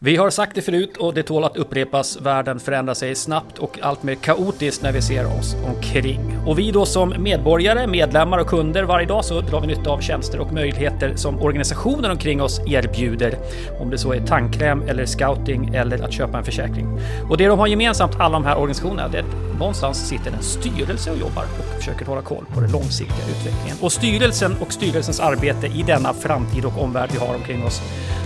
[0.00, 2.20] Vi har sagt det förut och det tål att upprepas.
[2.20, 6.38] Världen förändrar sig snabbt och allt mer kaotiskt när vi ser oss omkring.
[6.46, 10.00] Och vi då som medborgare, medlemmar och kunder varje dag så drar vi nytta av
[10.00, 13.34] tjänster och möjligheter som organisationer omkring oss erbjuder.
[13.80, 17.00] Om det så är tandkräm eller scouting eller att köpa en försäkring.
[17.30, 20.42] Och det de har gemensamt, alla de här organisationerna, det är att någonstans sitter en
[20.42, 23.76] styrelse och jobbar och försöker hålla koll på den långsiktiga utvecklingen.
[23.80, 27.82] Och styrelsen och styrelsens arbete i denna framtid och omvärld vi har omkring oss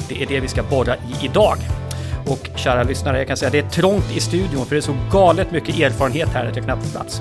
[0.08, 1.56] det är det vi ska borra i idag.
[2.26, 4.80] Och kära lyssnare, jag kan säga att det är trångt i studion för det är
[4.80, 7.20] så galet mycket erfarenhet här att jag knappt får plats.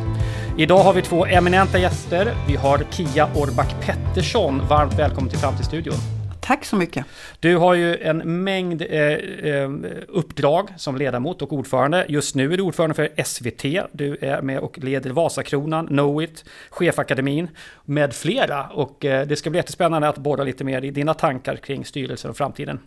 [0.58, 2.34] Idag har vi två eminenta gäster.
[2.48, 4.62] Vi har Kia Orback Pettersson.
[4.70, 5.96] Varmt välkommen till Framtidsstudion.
[6.42, 7.06] Tack så mycket.
[7.40, 9.70] Du har ju en mängd eh, eh,
[10.08, 12.06] uppdrag som ledamot och ordförande.
[12.10, 13.90] Just nu är du ordförande för SVT.
[13.92, 17.48] Du är med och leder Vasakronan, Knowit, Chefakademin
[17.86, 18.68] med flera.
[18.68, 22.32] Och eh, det ska bli jättespännande att borra lite mer i dina tankar kring styrelsen
[22.32, 22.80] och framtiden.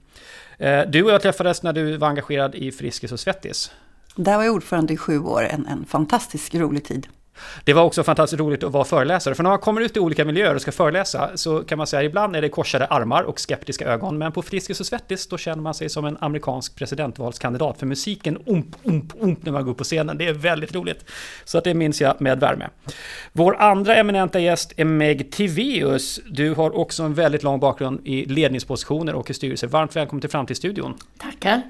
[0.59, 3.71] Eh, du och jag träffades när du var engagerad i Friskis och Svettis.
[4.17, 7.07] Där var jag ordförande i sju år, en, en fantastisk rolig tid.
[7.65, 10.25] Det var också fantastiskt roligt att vara föreläsare, för när man kommer ut i olika
[10.25, 13.85] miljöer och ska föreläsa så kan man säga ibland är det korsade armar och skeptiska
[13.85, 17.87] ögon, men på Friskis och Svettis då känner man sig som en amerikansk presidentvalskandidat, för
[17.87, 21.05] musiken omp, omp, omp när man går upp på scenen, det är väldigt roligt.
[21.45, 22.69] Så att det minns jag med värme.
[23.33, 26.21] Vår andra eminenta gäst är Meg Tiveus.
[26.27, 29.67] Du har också en väldigt lång bakgrund i ledningspositioner och i styrelser.
[29.67, 30.95] Varmt välkommen till Framtidsstudion.
[31.19, 31.63] Tackar.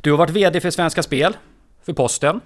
[0.00, 1.36] Du har varit VD för Svenska Spel,
[1.86, 2.40] för Posten,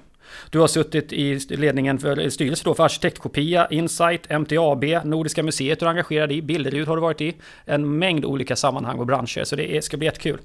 [0.51, 5.87] du har suttit i ledningen för styrelsen då för Arkitektkopia, Insight, MTAB, Nordiska museet du
[5.87, 7.35] är engagerad i, Bilderud har du varit i.
[7.65, 10.39] En mängd olika sammanhang och branscher, så det ska bli jättekul.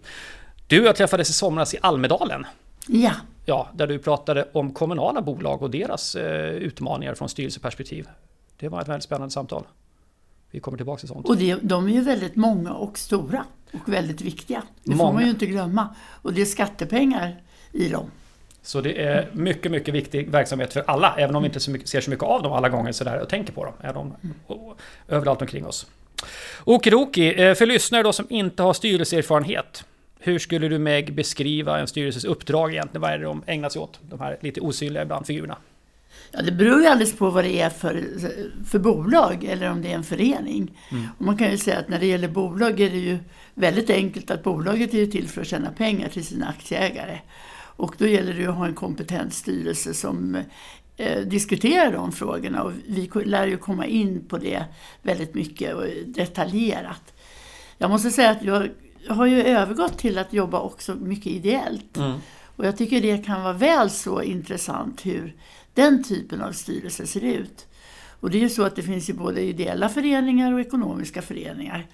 [0.67, 2.45] Du och jag träffades i somras i Almedalen.
[2.87, 3.11] Ja.
[3.45, 8.07] Ja, där du pratade om kommunala bolag och deras eh, utmaningar från styrelseperspektiv.
[8.59, 9.63] Det var ett väldigt spännande samtal.
[10.51, 11.29] Vi kommer tillbaka till sånt.
[11.29, 14.63] Och det, de är ju väldigt många och stora och väldigt viktiga.
[14.83, 15.09] Det många.
[15.09, 15.95] får man ju inte glömma.
[16.21, 18.11] Och det är skattepengar i dem.
[18.63, 21.89] Så det är mycket, mycket viktig verksamhet för alla, även om vi inte så mycket,
[21.89, 23.73] ser så mycket av dem alla gånger sådär och tänker på dem.
[23.81, 24.15] Är de
[24.47, 25.87] och, överallt omkring oss.
[26.63, 29.85] Okidoki, eh, för lyssnare då som inte har styrelseerfarenhet.
[30.19, 33.01] Hur skulle du Meg beskriva en styrelses uppdrag egentligen?
[33.01, 33.99] Vad är det de ägnar sig åt?
[34.01, 35.57] De här lite osynliga ibland figurerna.
[36.31, 38.03] Ja, det beror ju alldeles på vad det är för,
[38.65, 40.79] för bolag eller om det är en förening.
[40.91, 41.07] Mm.
[41.17, 43.17] Och man kan ju säga att när det gäller bolag är det ju
[43.53, 47.19] väldigt enkelt att bolaget är till för att tjäna pengar till sina aktieägare.
[47.83, 50.35] Och då gäller det att ha en kompetent styrelse som
[50.97, 52.63] eh, diskuterar de frågorna.
[52.63, 54.65] Och vi lär ju komma in på det
[55.01, 57.13] väldigt mycket och detaljerat.
[57.77, 58.69] Jag måste säga att jag
[59.07, 61.97] har ju övergått till att jobba också mycket ideellt.
[61.97, 62.19] Mm.
[62.55, 65.35] Och jag tycker det kan vara väl så intressant hur
[65.73, 67.67] den typen av styrelse ser ut.
[68.19, 71.87] Och det är ju så att det finns ju både ideella föreningar och ekonomiska föreningar.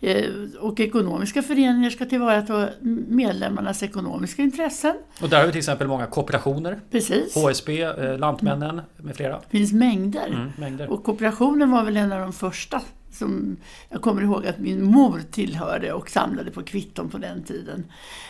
[0.00, 0.24] Eh,
[0.60, 2.68] och ekonomiska föreningar ska tillvarata
[3.08, 4.94] medlemmarnas ekonomiska intressen.
[5.22, 6.80] Och där har vi till exempel många kooperationer.
[6.90, 7.34] Precis.
[7.34, 9.40] HSB, eh, Lantmännen med flera.
[9.50, 10.26] Det finns mängder.
[10.26, 10.90] Mm, mängder.
[10.90, 12.82] Och kooperationen var väl en av de första
[13.12, 13.56] som
[13.88, 17.84] jag kommer ihåg att min mor tillhörde och samlade på kvitton på den tiden.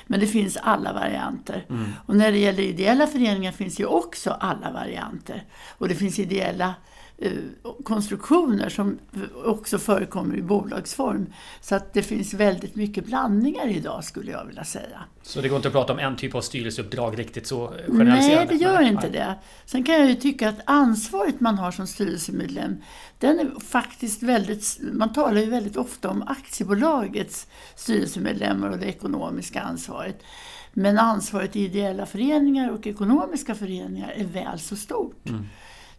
[0.07, 1.65] Men det finns alla varianter.
[1.69, 1.91] Mm.
[2.07, 5.45] Och när det gäller ideella föreningar finns ju också alla varianter.
[5.79, 6.75] Och det finns ideella
[7.85, 8.99] konstruktioner som
[9.45, 11.27] också förekommer i bolagsform.
[11.61, 15.01] Så att det finns väldigt mycket blandningar idag skulle jag vilja säga.
[15.23, 18.37] Så det går inte att prata om en typ av styrelseuppdrag riktigt så generaliserande?
[18.37, 18.89] Nej, det gör Nej.
[18.89, 19.35] inte det.
[19.65, 22.77] Sen kan jag ju tycka att ansvaret man har som styrelsemedlem,
[23.19, 24.79] den är faktiskt väldigt...
[24.93, 27.47] Man talar ju väldigt ofta om aktiebolagets
[27.77, 30.23] styrelsemedlemmar och det ekonomiska ansvaret.
[30.73, 35.29] Men ansvaret i ideella föreningar och ekonomiska föreningar är väl så stort.
[35.29, 35.47] Mm.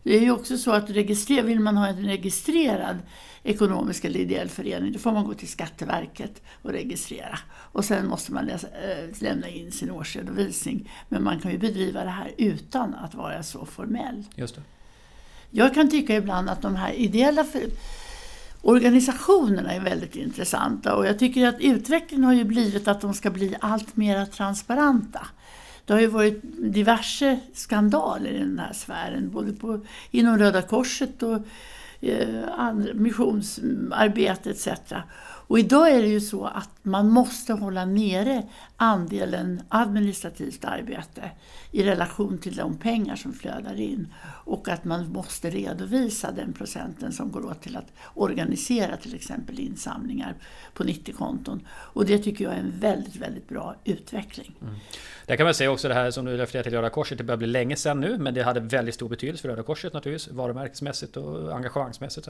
[0.03, 2.97] Det är ju också så att registrera, vill man ha en registrerad
[3.43, 7.39] ekonomisk eller ideell förening, då får man gå till Skatteverket och registrera.
[7.51, 10.91] Och sen måste man läsa, äh, lämna in sin årsredovisning.
[11.09, 14.23] Men man kan ju bedriva det här utan att vara så formell.
[14.35, 14.61] Just det.
[15.51, 17.45] Jag kan tycka ibland att de här ideella
[18.61, 23.29] organisationerna är väldigt intressanta och jag tycker att utvecklingen har ju blivit att de ska
[23.29, 25.27] bli allt mer transparenta.
[25.89, 29.80] Det har ju varit diverse skandaler i den här sfären, både på,
[30.12, 31.39] inom Röda Korset och
[32.01, 34.68] eh, missionsarbete etc.
[35.50, 38.44] Och idag är det ju så att man måste hålla nere
[38.78, 41.31] andelen administrativt arbete
[41.72, 44.13] i relation till de pengar som flödar in.
[44.46, 49.60] Och att man måste redovisa den procenten som går åt till att organisera till exempel
[49.60, 50.36] insamlingar
[50.74, 51.68] på 90-konton.
[51.69, 54.56] Och det tycker jag är en väldigt, väldigt bra utveckling.
[54.62, 54.75] Mm.
[55.25, 57.38] Där kan man säga också det här som du refererar till Röda Korset, det börjar
[57.38, 61.18] bli länge sedan nu, men det hade väldigt stor betydelse för Röda Korset naturligtvis, varumärkesmässigt
[61.18, 62.28] och engagemangsmässigt.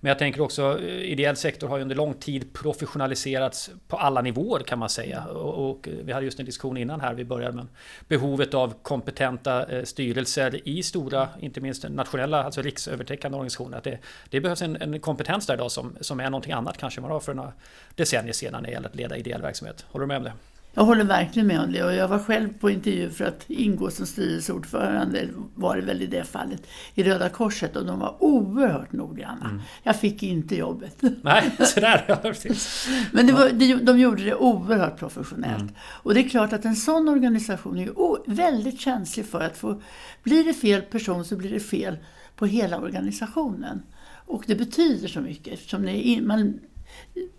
[0.00, 4.22] Men jag tänker också, eh, ideell sektor har ju under lång tid professionaliserats på alla
[4.22, 5.24] nivåer kan man säga.
[5.24, 7.66] Och, och, vi hade just en diskussion innan här vi började med
[8.08, 13.78] behovet av kompetenta eh, styrelser i stora, inte minst nationella, alltså riksövertäckande organisationer.
[13.78, 13.98] Att det,
[14.30, 17.20] det behövs en, en, kompetens där idag som, som är någonting annat kanske man har
[17.20, 17.52] för några
[17.94, 19.86] decennier sedan när det gäller att leda ideell verksamhet.
[19.88, 20.32] Håller du med om det?
[20.74, 23.90] Jag håller verkligen med om det och jag var själv på intervju för att ingå
[23.90, 28.92] som styrelseordförande, var det väl i det fallet, i Röda Korset och de var oerhört
[28.92, 29.44] noggranna.
[29.44, 29.60] Mm.
[29.82, 31.02] Jag fick inte jobbet.
[31.22, 32.04] Nej, sådär.
[32.08, 32.88] Ja, precis.
[33.12, 35.62] Men det var, de, de gjorde det oerhört professionellt.
[35.62, 35.74] Mm.
[35.78, 39.82] Och det är klart att en sån organisation är väldigt känslig för att få,
[40.22, 41.96] blir det fel person så blir det fel
[42.36, 43.82] på hela organisationen.
[44.26, 46.60] Och det betyder så mycket eftersom det är, man,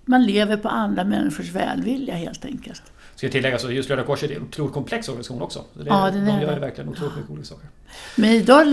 [0.06, 2.93] man lever på andra människors välvilja helt enkelt.
[3.16, 5.64] Ska tillägga så just Röda Korset är en otroligt komplex organisation också.
[5.74, 7.68] Det, ja, det de gör verkligen otroligt mycket olika saker.
[8.16, 8.68] Men idag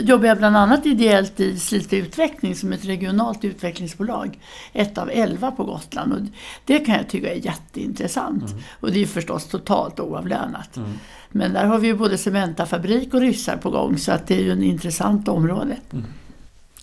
[0.00, 4.38] jobbar jag bland annat ideellt i Slite Utveckling som ett regionalt utvecklingsbolag.
[4.72, 6.12] Ett av elva på Gotland.
[6.12, 6.20] Och
[6.64, 8.50] det kan jag tycka är jätteintressant.
[8.50, 8.62] Mm.
[8.80, 10.76] Och det är förstås totalt oavlönat.
[10.76, 10.92] Mm.
[11.30, 14.42] Men där har vi ju både cementafabrik och ryssar på gång så att det är
[14.42, 15.76] ju en intressant område.
[15.92, 16.04] Mm.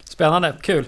[0.04, 0.86] Spännande, kul.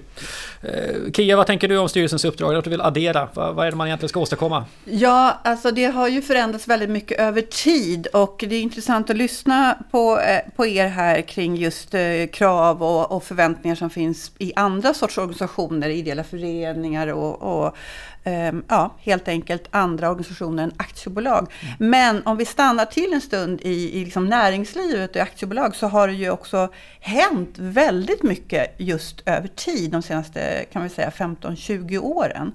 [0.66, 2.56] Eh, Kia, vad tänker du om styrelsens uppdrag?
[2.56, 3.30] Att du vill addera?
[3.34, 4.66] Vad, vad är det man egentligen ska åstadkomma?
[4.86, 9.18] Ja, alltså det har ju förändrats väldigt mycket över tid och det är intressant att
[9.18, 12.02] lyssna på, eh, på er här kring just eh,
[12.34, 17.78] krav och, och förväntningar som finns i andra sorts organisationer, ideella föreningar och, och
[18.28, 21.52] Ehm, ja, helt enkelt andra organisationer än aktiebolag.
[21.62, 21.90] Mm.
[21.92, 26.08] Men om vi stannar till en stund i, i liksom näringslivet och aktiebolag så har
[26.08, 26.70] det ju också
[27.00, 32.52] hänt väldigt mycket just över tid, de senaste kan vi säga 15-20 åren.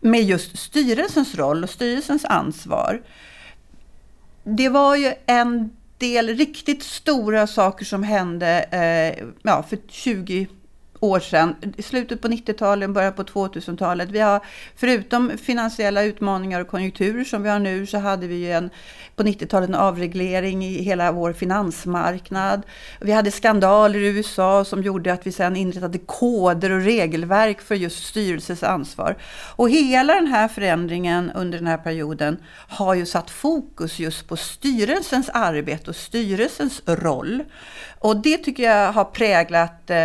[0.00, 3.02] Med just styrelsens roll och styrelsens ansvar.
[4.44, 10.46] Det var ju en del riktigt stora saker som hände eh, ja, för 20
[11.02, 14.10] år sedan, i slutet på 90-talet, början på 2000-talet.
[14.10, 14.40] Vi har,
[14.76, 18.70] förutom finansiella utmaningar och konjunkturer som vi har nu, så hade vi en,
[19.16, 22.62] på 90-talet en avreglering i hela vår finansmarknad.
[23.00, 27.74] Vi hade skandaler i USA som gjorde att vi sedan inrättade koder och regelverk för
[27.74, 29.16] just styrelsens ansvar.
[29.56, 32.36] Och hela den här förändringen under den här perioden
[32.68, 37.42] har ju satt fokus just på styrelsens arbete och styrelsens roll.
[38.02, 39.96] Och det tycker jag har präglat eh,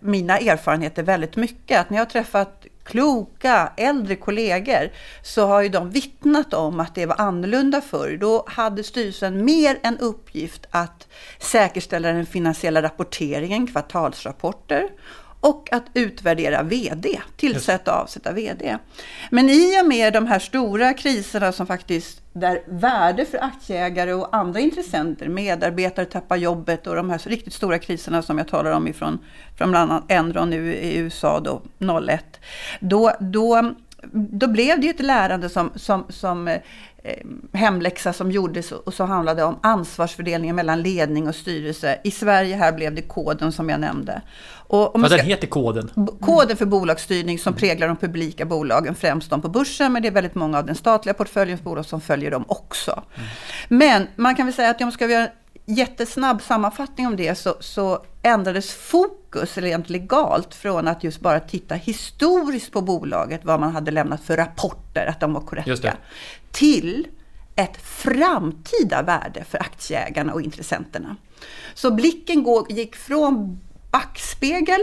[0.00, 1.80] mina erfarenheter väldigt mycket.
[1.80, 4.90] Att när jag har träffat kloka äldre kollegor
[5.22, 8.16] så har ju de vittnat om att det var annorlunda förr.
[8.20, 11.08] Då hade styrelsen mer en uppgift att
[11.38, 14.88] säkerställa den finansiella rapporteringen, kvartalsrapporter
[15.42, 18.78] och att utvärdera VD, tillsätta och avsätta VD.
[19.30, 24.36] Men i och med de här stora kriserna som faktiskt, där värde för aktieägare och
[24.36, 28.88] andra intressenter, medarbetare tappar jobbet och de här riktigt stora kriserna som jag talar om
[28.88, 29.18] ifrån
[29.58, 31.62] från bland annat Enron nu i USA då,
[32.08, 32.24] 01.
[32.80, 33.74] Då, då,
[34.12, 36.58] då blev det ju ett lärande som, som, som eh,
[37.52, 41.98] hemläxa som gjordes och som handlade om ansvarsfördelningen mellan ledning och styrelse.
[42.04, 44.22] I Sverige här blev det koden som jag nämnde.
[44.72, 45.90] Och Vad ska, den heter koden?
[46.20, 50.12] Koden för bolagsstyrning som präglar de publika bolagen, främst de på börsen, men det är
[50.12, 53.02] väldigt många av den statliga portföljens bolag som följer dem också.
[53.14, 53.28] Mm.
[53.68, 57.54] Men man kan väl säga att om ska göra en jättesnabb sammanfattning om det så,
[57.60, 63.72] så ändrades fokus rent legalt från att just bara titta historiskt på bolaget, vad man
[63.72, 65.92] hade lämnat för rapporter, att de var korrekta,
[66.50, 67.06] till
[67.56, 71.16] ett framtida värde för aktieägarna och intressenterna.
[71.74, 73.60] Så blicken gick från
[73.92, 74.80] backspegel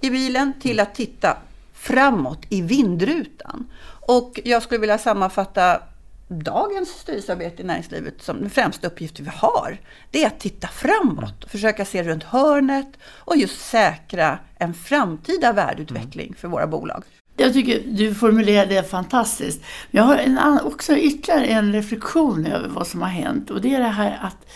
[0.00, 1.36] i bilen till att titta
[1.74, 3.66] framåt i vindrutan.
[4.06, 5.80] Och jag skulle vilja sammanfatta
[6.28, 9.78] dagens styrelsearbete i näringslivet som den främsta uppgift vi har.
[10.10, 15.52] Det är att titta framåt, och försöka se runt hörnet och just säkra en framtida
[15.52, 17.04] värdeutveckling för våra bolag.
[17.36, 19.62] Jag tycker du formulerar det fantastiskt.
[19.90, 23.80] Jag har en, också ytterligare en reflektion över vad som har hänt och det är
[23.80, 24.46] det här att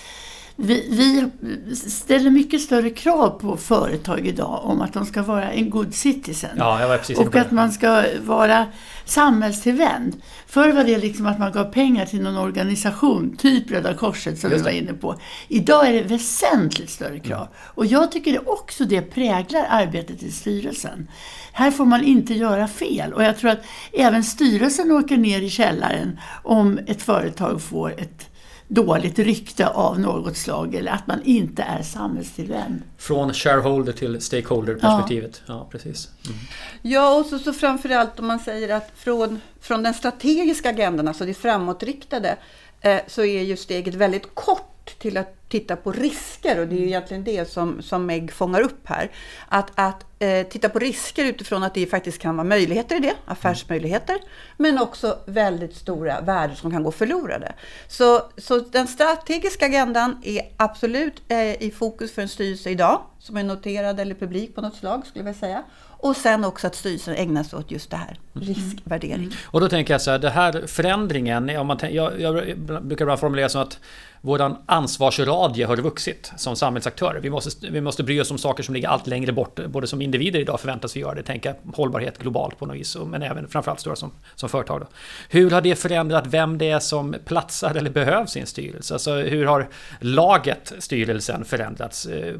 [0.62, 1.31] vi, vi,
[1.75, 6.50] ställer mycket större krav på företag idag om att de ska vara en good citizen.
[6.57, 8.67] Ja, och att man ska vara
[9.05, 10.17] samhällstillvänd.
[10.47, 14.50] Förr var det liksom att man gav pengar till någon organisation, typ Röda Korset som
[14.50, 15.14] vi var inne på.
[15.49, 17.49] Idag är det väsentligt större krav.
[17.57, 21.09] Och jag tycker det också det präglar arbetet i styrelsen.
[21.52, 23.12] Här får man inte göra fel.
[23.12, 28.29] Och jag tror att även styrelsen åker ner i källaren om ett företag får ett
[28.70, 32.82] dåligt rykte av något slag eller att man inte är samhällstillvänd.
[32.98, 35.42] Från shareholder till stakeholder-perspektivet.
[35.46, 35.54] Ja.
[35.54, 35.68] ja.
[35.70, 36.08] precis.
[36.26, 36.38] Mm.
[36.82, 41.26] Ja, och så, så framförallt om man säger att från, från den strategiska agendan, alltså
[41.26, 42.36] det framåtriktade,
[42.80, 46.80] eh, så är ju steget väldigt kort till att titta på risker och det är
[46.80, 49.11] ju egentligen det som, som Meg fångar upp här.
[49.49, 53.14] Att, att eh, titta på risker utifrån att det faktiskt kan vara möjligheter i det,
[53.26, 54.16] affärsmöjligheter,
[54.57, 57.52] men också väldigt stora värden som kan gå förlorade.
[57.88, 63.37] Så, så den strategiska agendan är absolut eh, i fokus för en styrelse idag, som
[63.37, 65.62] är noterad eller publik på något slag skulle jag säga.
[66.02, 68.49] Och sen också att styrelsen ägnar sig åt just det här, mm.
[68.49, 69.14] riskvärdering.
[69.14, 69.33] Mm.
[69.45, 73.16] Och då tänker jag så här, det här förändringen, om man, jag, jag brukar bara
[73.16, 73.78] formulera så att
[74.20, 77.20] vår ansvarsradie har vuxit som samhällsaktörer.
[77.20, 80.02] Vi måste, vi måste bry oss om saker som ligger allt längre bort, både som
[80.02, 83.80] individer idag förväntas vi göra det, tänka hållbarhet globalt på något vis, men även framförallt
[83.80, 84.80] stora som, som företag.
[84.80, 84.86] Då.
[85.28, 88.94] Hur har det förändrat vem det är som platsar eller behövs i en styrelse?
[88.94, 89.68] Alltså hur har
[90.00, 92.06] laget, styrelsen, förändrats?
[92.06, 92.34] Eh,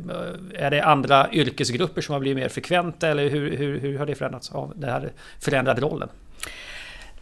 [0.55, 4.15] är det andra yrkesgrupper som har blivit mer frekventa eller hur, hur, hur har det
[4.15, 6.09] förändrats av den här förändrade rollen?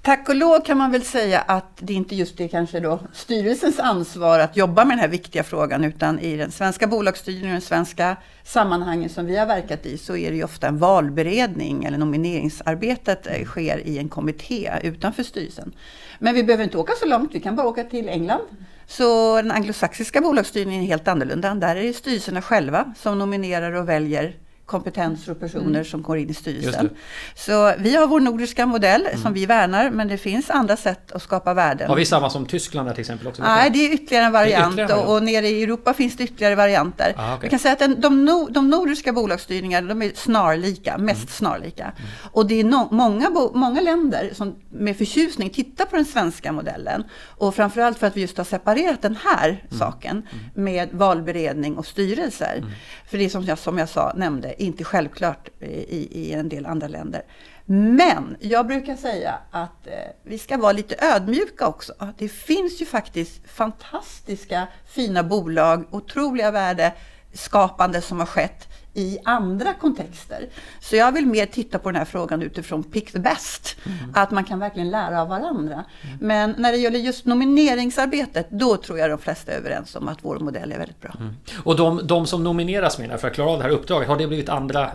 [0.02, 3.78] Tack och lov kan man väl säga att det inte just är kanske då styrelsens
[3.78, 7.60] ansvar att jobba med den här viktiga frågan, utan i den svenska bolagsstyrningen och den
[7.60, 11.98] svenska sammanhangen som vi har verkat i, så är det ju ofta en valberedning eller
[11.98, 15.72] nomineringsarbetet eh, sker i en kommitté utanför styrelsen.
[16.18, 18.42] Men vi behöver inte åka så långt, vi kan bara åka till England.
[18.86, 21.54] Så den anglosaxiska bolagsstyrningen är helt annorlunda.
[21.54, 24.34] Där är det styrelserna själva som nominerar och väljer
[24.68, 25.84] kompetenser och personer mm.
[25.84, 26.90] som går in i styrelsen.
[27.34, 29.22] Så vi har vår nordiska modell mm.
[29.22, 31.88] som vi värnar, men det finns andra sätt att skapa värden.
[31.88, 33.26] Har vi samma som Tyskland till exempel?
[33.26, 33.42] Också?
[33.42, 36.54] Nej, det är ytterligare en variant ytterligare och, och, nere i Europa finns det ytterligare
[36.54, 37.14] varianter.
[37.16, 37.44] Ah, okay.
[37.44, 41.28] Jag kan säga att den, de, no, de nordiska bolagsstyrningarna de är snarlika, mest mm.
[41.28, 41.84] snarlika.
[41.84, 42.10] Mm.
[42.32, 47.04] Och det är no, många, många länder som med förtjusning tittar på den svenska modellen.
[47.24, 49.78] Och framförallt för att vi just har separerat den här mm.
[49.78, 50.64] saken mm.
[50.64, 52.64] med valberedning och styrelser.
[53.10, 56.48] För det är som jag, som jag sa, nämnde, inte självklart eh, i, i en
[56.48, 57.22] del andra länder.
[57.70, 61.92] Men jag brukar säga att eh, vi ska vara lite ödmjuka också.
[62.18, 70.48] Det finns ju faktiskt fantastiska fina bolag, otroliga värdeskapande som har skett i andra kontexter.
[70.80, 73.76] Så jag vill mer titta på den här frågan utifrån pick the best.
[73.86, 74.12] Mm.
[74.14, 75.84] Att man kan verkligen lära av varandra.
[76.02, 76.18] Mm.
[76.20, 80.18] Men när det gäller just nomineringsarbetet, då tror jag de flesta är överens om att
[80.22, 81.14] vår modell är väldigt bra.
[81.20, 81.34] Mm.
[81.64, 84.26] Och de, de som nomineras menar för att klara av det här uppdraget, har det
[84.26, 84.90] blivit andra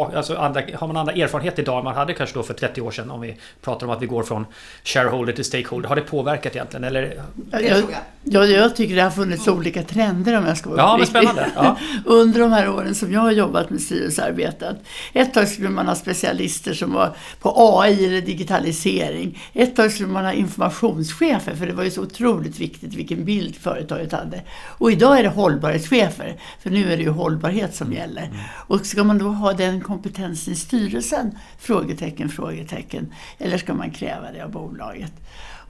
[0.00, 2.90] alltså andra, har man andra erfarenhet idag än man hade kanske då för 30 år
[2.90, 4.46] sedan om vi pratar om att vi går från
[4.84, 5.88] shareholder till stakeholder.
[5.88, 6.84] Har det påverkat egentligen?
[6.84, 7.22] Eller?
[7.50, 7.84] Jag,
[8.24, 11.50] jag, jag tycker det har funnits olika trender om jag ska vara ja, men spännande.
[11.56, 11.76] Ja.
[12.04, 14.76] Under de här åren som jag har jobbat med styrelsearbetet.
[15.12, 19.42] Ett tag skulle man ha specialister som var på AI eller digitalisering.
[19.52, 23.56] Ett tag skulle man ha informationschefer för det var ju så otroligt viktigt vilken bild
[23.56, 24.42] företaget hade.
[24.78, 28.22] Och idag är det hållbarhetschefer för nu är det ju hållbarhet som gäller.
[28.22, 28.36] Mm.
[28.66, 31.38] Och ska man då ha den kompetensen i styrelsen?
[31.58, 33.12] Frågetecken, frågetecken.
[33.38, 35.12] Eller ska man kräva det av bolaget?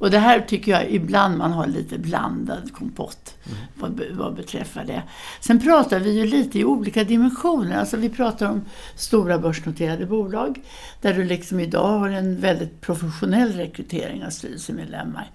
[0.05, 3.59] Och det här tycker jag ibland man har lite blandad kompott mm.
[3.75, 5.03] vad, vad beträffar det.
[5.41, 7.79] Sen pratar vi ju lite i olika dimensioner.
[7.79, 10.61] Alltså vi pratar om stora börsnoterade bolag
[11.01, 15.31] där du liksom idag har en väldigt professionell rekrytering av styrelsemedlemmar.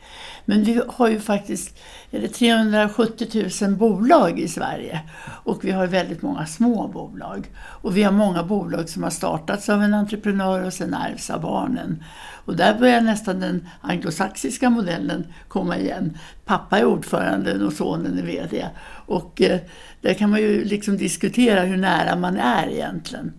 [0.46, 1.78] Men vi har ju faktiskt
[2.12, 5.02] är det 370 000 bolag i Sverige
[5.44, 7.52] och vi har väldigt många små bolag.
[7.58, 11.42] Och vi har många bolag som har startats av en entreprenör och sen ärvs av
[11.42, 12.04] barnen.
[12.46, 16.18] Och där börjar nästan den anglosaxiska modellen komma igen.
[16.46, 18.70] Pappa är ordförande och sonen är VD.
[19.06, 19.60] Och eh,
[20.01, 23.34] där kan man ju liksom diskutera hur nära man är egentligen.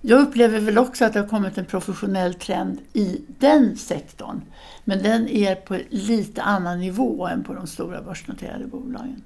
[0.00, 4.40] Jag upplever väl också att det har kommit en professionell trend i den sektorn.
[4.84, 9.22] Men den är på lite annan nivå än på de stora börsnoterade bolagen.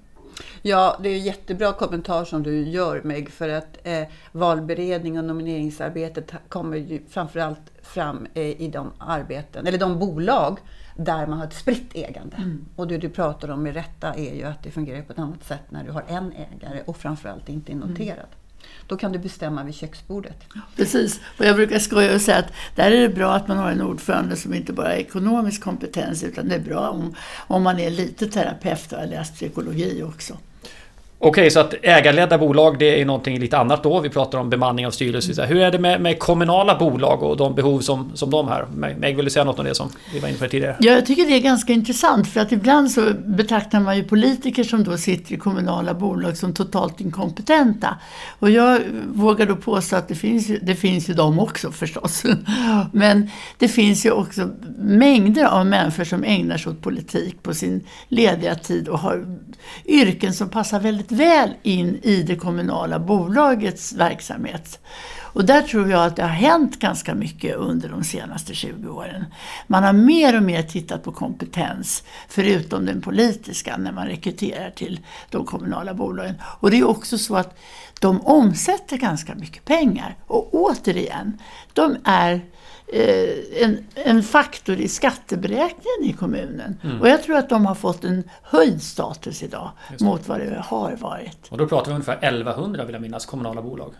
[0.62, 4.02] Ja, det är en jättebra kommentar som du gör Meg, för att eh,
[4.32, 10.58] valberedning och nomineringsarbetet kommer ju framförallt fram eh, i de arbeten, eller de bolag
[10.96, 12.36] där man har ett spritt ägande.
[12.36, 12.64] Mm.
[12.76, 15.44] Och det du pratar om med rätta är ju att det fungerar på ett annat
[15.44, 18.18] sätt när du har en ägare och framförallt inte är noterad.
[18.18, 18.38] Mm.
[18.86, 20.44] Då kan du bestämma vid köksbordet.
[20.76, 23.70] Precis, och jag brukar skoja och säga att där är det bra att man har
[23.70, 27.14] en ordförande som inte bara har ekonomisk kompetens utan det är bra om,
[27.46, 30.36] om man är lite terapeut och har läst psykologi också.
[31.24, 34.00] Okej, så att ägarledda bolag det är någonting lite annat då.
[34.00, 35.46] Vi pratar om bemanning av styrelser.
[35.46, 38.66] Hur är det med, med, kommunala bolag och de behov som, som de har?
[38.74, 40.76] Meg, vill du säga något om det som vi var inne på tidigare?
[40.80, 44.64] Ja, jag tycker det är ganska intressant för att ibland så betraktar man ju politiker
[44.64, 47.98] som då sitter i kommunala bolag som totalt inkompetenta.
[48.38, 48.80] Och jag
[49.14, 52.22] vågar då påstå att det finns, det finns ju de också förstås.
[52.92, 57.86] Men det finns ju också mängder av människor som ägnar sig åt politik på sin
[58.08, 59.38] lediga tid och har
[59.86, 64.80] yrken som passar väldigt väl in i det kommunala bolagets verksamhet.
[65.34, 69.24] Och där tror jag att det har hänt ganska mycket under de senaste 20 åren.
[69.66, 75.00] Man har mer och mer tittat på kompetens, förutom den politiska, när man rekryterar till
[75.30, 76.34] de kommunala bolagen.
[76.42, 77.58] Och det är också så att
[78.00, 80.16] de omsätter ganska mycket pengar.
[80.26, 81.38] Och återigen,
[81.72, 82.40] de är
[83.60, 86.80] en, en faktor i skatteberäkningen i kommunen.
[86.82, 87.00] Mm.
[87.00, 89.70] Och jag tror att de har fått en höjd status idag
[90.00, 91.48] mot vad det har varit.
[91.48, 93.94] Och då pratar vi ungefär 1100 vill jag minnas, kommunala bolag.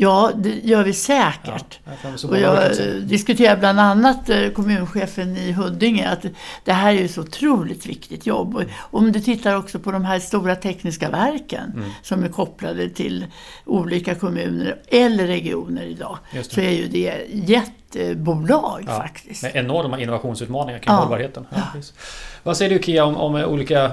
[0.00, 1.78] Ja, det gör vi säkert.
[1.84, 6.24] Ja, och jag diskuterar bland annat eh, kommunchefen i Huddinge att
[6.64, 8.56] det här är ju så otroligt viktigt jobb.
[8.56, 11.90] Och om du tittar också på de här stora tekniska verken mm.
[12.02, 13.26] som är kopplade till
[13.64, 17.77] olika kommuner eller regioner idag så är ju det jätte
[18.16, 19.42] bolag ja, faktiskt.
[19.42, 21.00] Med enorma innovationsutmaningar kring ja.
[21.00, 21.46] hållbarheten.
[21.50, 21.80] Ja, ja.
[22.42, 23.90] Vad säger du Kia om, om olika, eh,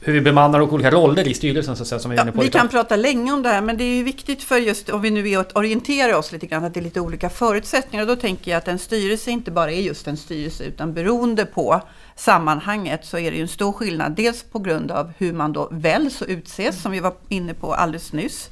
[0.00, 1.76] hur vi bemannar och olika roller i styrelsen?
[1.76, 3.84] Så att säga, som vi, ja, vi kan prata länge om det här men det
[3.84, 6.74] är ju viktigt för just om vi nu är att orientera oss lite grann att
[6.74, 8.02] det är lite olika förutsättningar.
[8.02, 11.46] Och då tänker jag att en styrelse inte bara är just en styrelse utan beroende
[11.46, 11.80] på
[12.16, 14.12] sammanhanget så är det ju en stor skillnad.
[14.12, 17.74] Dels på grund av hur man då väljs och utses som vi var inne på
[17.74, 18.50] alldeles nyss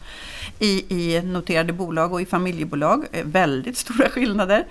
[0.59, 3.07] i, i noterade bolag och i familjebolag.
[3.13, 4.67] Eh, väldigt stora skillnader.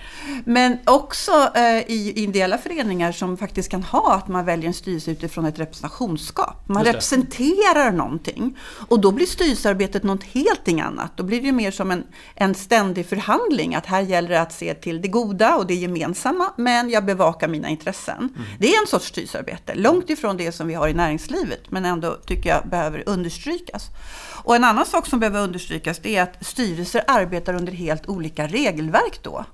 [0.45, 5.11] Men också eh, i ideella föreningar som faktiskt kan ha att man väljer en styrelse
[5.11, 6.63] utifrån ett representationsskap.
[6.69, 8.57] Man representerar någonting.
[8.87, 11.17] Och då blir styrelsearbetet något helt annat.
[11.17, 12.03] Då blir det mer som en,
[12.35, 13.75] en ständig förhandling.
[13.75, 17.47] Att här gäller det att se till det goda och det gemensamma, men jag bevakar
[17.47, 18.17] mina intressen.
[18.17, 18.47] Mm.
[18.59, 22.13] Det är en sorts styrelsearbete, långt ifrån det som vi har i näringslivet, men ändå
[22.25, 23.89] tycker jag behöver understrykas.
[24.47, 28.47] Och en annan sak som behöver understrykas det är att styrelser arbetar under helt olika
[28.47, 29.45] regelverk då.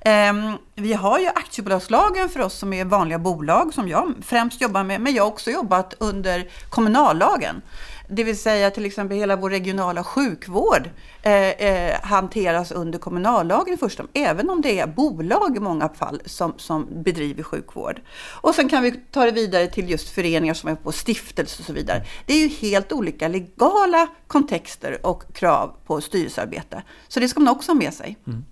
[0.00, 4.84] Ehm, vi har ju aktiebolagslagen för oss som är vanliga bolag som jag främst jobbar
[4.84, 7.62] med, men jag har också jobbat under kommunallagen.
[8.08, 10.90] Det vill säga till exempel hela vår regionala sjukvård
[11.22, 16.22] eh, eh, hanteras under kommunallagen i första även om det är bolag i många fall
[16.24, 18.00] som, som bedriver sjukvård.
[18.40, 21.66] Och sen kan vi ta det vidare till just föreningar som är på stiftelse och
[21.66, 22.02] så vidare.
[22.26, 26.82] Det är ju helt olika legala kontexter och krav på styrelsearbete.
[27.08, 28.16] Så det ska man också ha med sig.
[28.26, 28.44] Mm.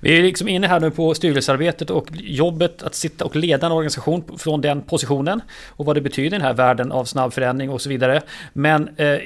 [0.00, 3.72] Vi är liksom inne här nu på styrelsearbetet och jobbet att sitta och leda en
[3.72, 5.40] organisation från den positionen.
[5.68, 8.22] Och vad det betyder i den här världen av snabb förändring och så vidare.
[8.52, 9.18] Men eh,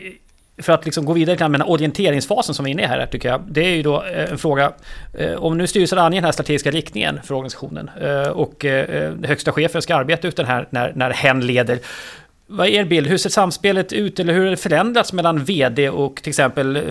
[0.58, 3.28] för att liksom gå vidare till den orienteringsfasen som vi är inne i här, tycker
[3.28, 3.42] jag.
[3.48, 4.72] Det är ju då eh, en fråga,
[5.12, 8.64] eh, om nu styrelsen anger den här strategiska riktningen för organisationen eh, och
[9.24, 11.78] högsta chefen ska arbeta ut den här när, när hen leder
[12.46, 13.07] vad är er bild?
[13.07, 16.83] Hur ser samspelet ut eller hur har det förändrats mellan VD och till exempel eh,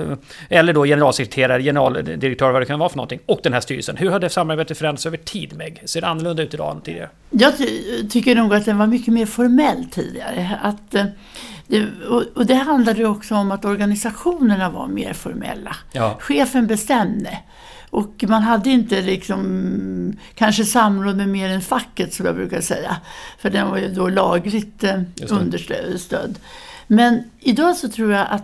[0.49, 3.97] eller då generalsekreterare, generaldirektör, vad det kan vara för någonting och den här styrelsen?
[3.97, 5.81] Hur har det samarbetet förändrats över tid Meg?
[5.85, 7.09] Ser det annorlunda ut idag än tidigare?
[7.29, 7.53] Jag
[8.09, 10.59] tycker nog att den var mycket mer formell tidigare.
[10.61, 11.05] Att, eh,
[11.67, 11.87] det,
[12.35, 15.75] och det handlade också om att organisationerna var mer formella.
[15.91, 16.17] Ja.
[16.19, 17.37] Chefen bestämde.
[17.93, 22.97] Och man hade inte liksom kanske samråd med mer än facket som jag brukar säga.
[23.39, 26.39] För den var ju då lagligt eh, understödd.
[26.87, 28.43] Men idag så tror jag att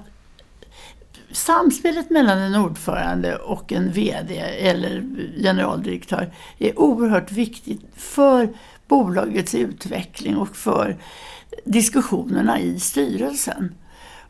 [1.32, 5.04] samspelet mellan en ordförande och en VD eller
[5.42, 8.50] generaldirektör är oerhört viktigt för
[8.88, 10.98] bolagets utveckling och för
[11.66, 13.76] diskussionerna i styrelsen.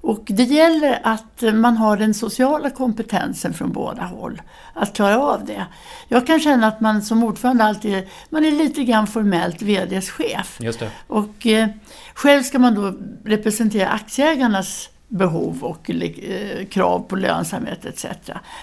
[0.02, 4.42] Och det gäller att man har den sociala kompetensen från båda håll.
[4.74, 5.66] Att klara av det.
[6.08, 10.58] Jag kan känna att man som ordförande alltid man är lite grann formellt VDs chef.
[10.62, 10.92] Just det.
[11.08, 11.68] Och eh,
[12.14, 12.94] själv ska man då
[13.26, 18.06] representera aktieägarnas behov och eh, krav på lönsamhet etc.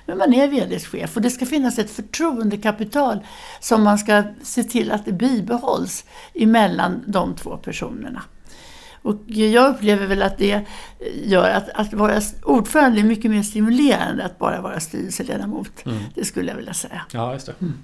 [0.06, 3.18] Men man är VDs chef och det ska finnas ett förtroendekapital
[3.60, 8.22] som man ska se till att det bibehålls emellan de två personerna.
[9.06, 10.60] Och jag upplever väl att det
[11.24, 15.86] gör att, att vara ordförande är mycket mer stimulerande att bara vara styrelseledamot.
[15.86, 15.98] Mm.
[16.14, 17.02] Det skulle jag vilja säga.
[17.12, 17.54] Ja, just det.
[17.60, 17.74] Mm.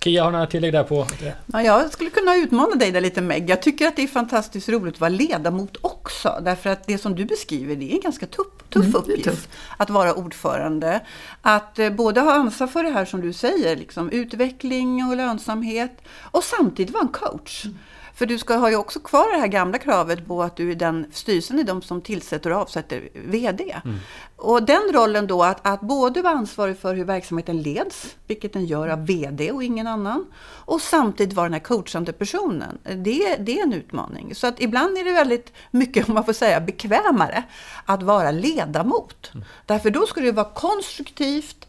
[0.00, 1.34] Kia, har du några tillägg där på det?
[1.46, 3.50] Ja, jag skulle kunna utmana dig där lite Meg.
[3.50, 6.40] Jag tycker att det är fantastiskt roligt att vara ledamot också.
[6.44, 9.24] Därför att det som du beskriver, det är en ganska tuff, tuff mm, uppgift.
[9.24, 9.48] Tuff.
[9.76, 11.00] Att vara ordförande.
[11.42, 16.02] Att eh, både ha ansvar för det här som du säger, liksom, utveckling och lönsamhet.
[16.30, 17.64] Och samtidigt vara en coach.
[17.64, 17.78] Mm.
[18.18, 20.74] För du ska ha ju också kvar det här gamla kravet på att du är
[20.74, 23.76] den styrelsen är de som tillsätter och avsätter VD.
[23.84, 23.98] Mm.
[24.36, 28.66] Och den rollen då att, att både vara ansvarig för hur verksamheten leds, vilket den
[28.66, 32.78] gör av VD och ingen annan, och samtidigt vara den här coachande personen.
[32.82, 34.34] Det, det är en utmaning.
[34.34, 37.42] Så att ibland är det väldigt mycket, om man får säga, bekvämare
[37.84, 39.30] att vara ledamot.
[39.34, 39.44] Mm.
[39.66, 41.67] Därför då ska det vara konstruktivt,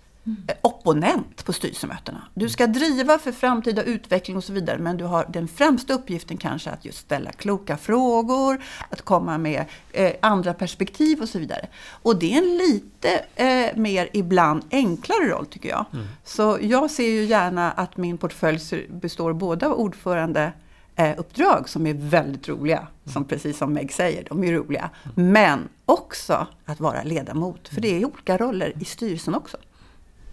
[0.61, 2.21] opponent på styrelsemötena.
[2.33, 6.37] Du ska driva för framtida utveckling och så vidare, men du har den främsta uppgiften
[6.37, 11.67] kanske att just ställa kloka frågor, att komma med eh, andra perspektiv och så vidare.
[11.89, 15.85] Och det är en lite eh, mer ibland enklare roll tycker jag.
[15.93, 16.05] Mm.
[16.23, 20.51] Så jag ser ju gärna att min portfölj består både av ordförande
[20.95, 23.13] eh, uppdrag som är väldigt roliga, mm.
[23.13, 24.89] som precis som Meg säger, de är roliga.
[25.15, 29.57] Men också att vara ledamot, för det är olika roller i styrelsen också.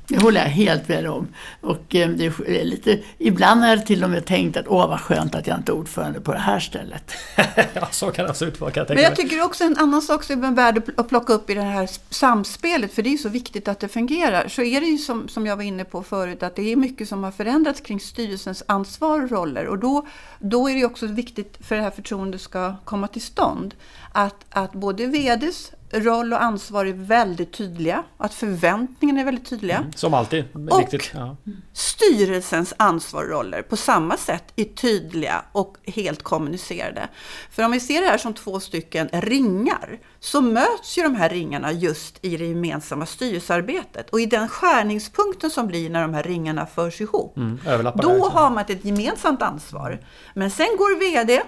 [0.09, 1.29] Det håller jag helt med om.
[1.61, 5.01] Och eh, det är lite, ibland har jag till och med tänkt att åh vad
[5.01, 7.13] skönt att jag inte är ordförande på det här stället.
[7.75, 8.71] ja, så kan det absolut vara.
[8.71, 11.33] Kan jag tänka Men jag tycker också en annan sak som är värd att plocka
[11.33, 14.49] upp i det här samspelet, för det är så viktigt att det fungerar.
[14.49, 17.09] Så är det ju som, som jag var inne på förut, att det är mycket
[17.09, 19.67] som har förändrats kring styrelsens ansvar och roller.
[19.67, 20.07] Och då,
[20.39, 23.75] då är det också viktigt för det här förtroendet ska komma till stånd,
[24.13, 28.05] att, att både VDs roll och ansvar är väldigt tydliga.
[28.17, 29.77] Att förväntningarna är väldigt tydliga.
[29.77, 30.45] Mm, som alltid.
[30.71, 31.11] Och viktigt.
[31.15, 31.37] Ja.
[31.73, 37.09] styrelsens ansvar och roller på samma sätt är tydliga och helt kommunicerade.
[37.51, 41.29] För om vi ser det här som två stycken ringar så möts ju de här
[41.29, 44.11] ringarna just i det gemensamma styrelsearbetet.
[44.11, 47.61] Och i den skärningspunkten som blir när de här ringarna förs ihop, mm,
[47.95, 50.01] då har man ett gemensamt ansvar.
[50.35, 51.43] Men sen går VD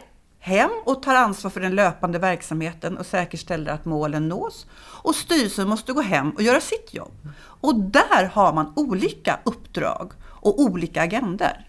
[0.48, 4.66] hem och tar ansvar för den löpande verksamheten och säkerställer att målen nås.
[5.02, 7.28] Och styrelsen måste gå hem och göra sitt jobb.
[7.60, 11.68] Och där har man olika uppdrag och olika agender.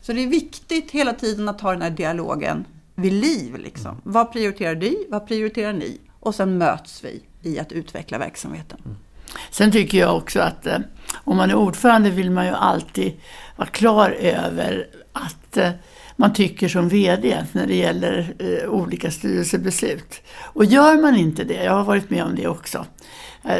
[0.00, 2.64] Så det är viktigt hela tiden att ha den här dialogen
[2.94, 3.56] vid liv.
[3.56, 4.00] Liksom.
[4.02, 5.06] Vad prioriterar du?
[5.08, 6.00] Vad prioriterar ni?
[6.20, 8.96] Och sen möts vi i att utveckla verksamheten.
[9.50, 10.78] Sen tycker jag också att eh,
[11.24, 13.20] om man är ordförande vill man ju alltid
[13.56, 15.70] vara klar över att eh,
[16.20, 20.22] man tycker som VD när det gäller eh, olika styrelsebeslut.
[20.40, 22.84] Och gör man inte det, jag har varit med om det också, eh,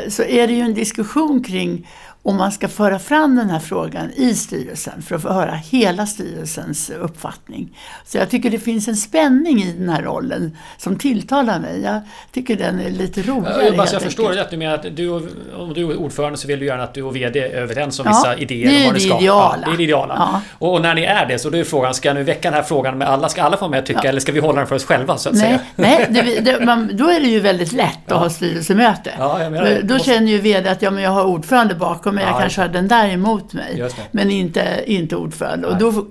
[0.09, 1.87] så är det ju en diskussion kring
[2.23, 6.07] om man ska föra fram den här frågan i styrelsen för att få höra hela
[6.07, 7.79] styrelsens uppfattning.
[8.05, 11.81] Så jag tycker det finns en spänning i den här rollen som tilltalar mig.
[11.81, 12.01] Jag
[12.33, 13.65] tycker den är lite roligare.
[13.65, 15.11] Jag, jag förstår rätt, du menar att du,
[15.57, 18.07] om du är ordförande så vill du gärna att du och VD är överens om
[18.07, 18.81] ja, vissa idéer.
[18.81, 19.19] Är vad det ska.
[19.19, 19.59] ideala.
[19.63, 20.15] Ja, det är det ideala.
[20.19, 20.41] Ja.
[20.59, 22.63] Och, och, när ni är det så då är frågan, ska nu väcka den här
[22.63, 23.29] frågan med alla?
[23.29, 24.09] Ska alla få med att tycka ja.
[24.09, 25.61] eller ska vi hålla den för oss själva så att nej, säga?
[25.77, 29.11] Nej, det, det, man, då är det ju väldigt lätt att ha styrelsemöte.
[29.19, 30.11] Ja, jag menar, då måste...
[30.11, 32.25] känner ju VD att ja, men jag har ordförande bakom mig.
[32.25, 33.91] Ja, jag kanske har den där emot mig.
[34.11, 35.67] Men inte, inte ordförande.
[35.67, 36.07] Och då,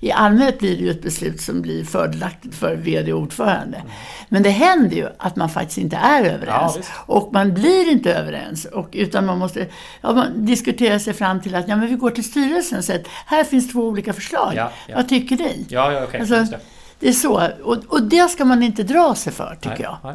[0.00, 3.76] I allmänhet blir det ju ett beslut som blir fördelaktigt för VD och ordförande.
[3.76, 3.90] Mm.
[4.28, 6.78] Men det händer ju att man faktiskt inte är överens.
[6.78, 6.82] Ja,
[7.14, 8.64] och man blir inte överens.
[8.64, 9.66] Och, utan man måste
[10.00, 13.06] ja, man diskutera sig fram till att ja, men vi går till styrelsen och säger
[13.26, 14.52] här finns två olika förslag.
[14.56, 15.66] Ja, Vad tycker ni?
[15.68, 16.20] Ja, ja, okay.
[16.20, 16.58] alltså,
[16.98, 17.48] det är så.
[17.62, 19.98] Och, och det ska man inte dra sig för, tycker nej, jag.
[20.04, 20.14] Nej.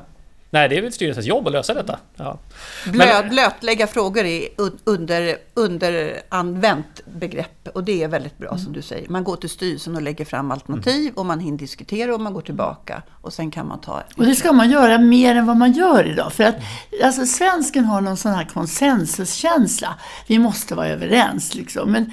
[0.49, 1.99] Nej, det är väl styrelsens jobb att lösa detta.
[2.15, 2.39] Ja.
[2.85, 4.47] Blöd, blötlägga frågor är
[4.83, 8.59] under, underanvänt begrepp och det är väldigt bra mm.
[8.59, 9.09] som du säger.
[9.09, 11.13] Man går till styrelsen och lägger fram alternativ mm.
[11.15, 14.03] och man hinner diskutera och man går tillbaka och sen kan man ta...
[14.15, 16.33] Och det ska man göra mer än vad man gör idag.
[16.33, 16.55] För att
[17.03, 19.95] alltså, svensken har någon sån här konsensuskänsla.
[20.27, 21.91] Vi måste vara överens liksom.
[21.91, 22.11] Men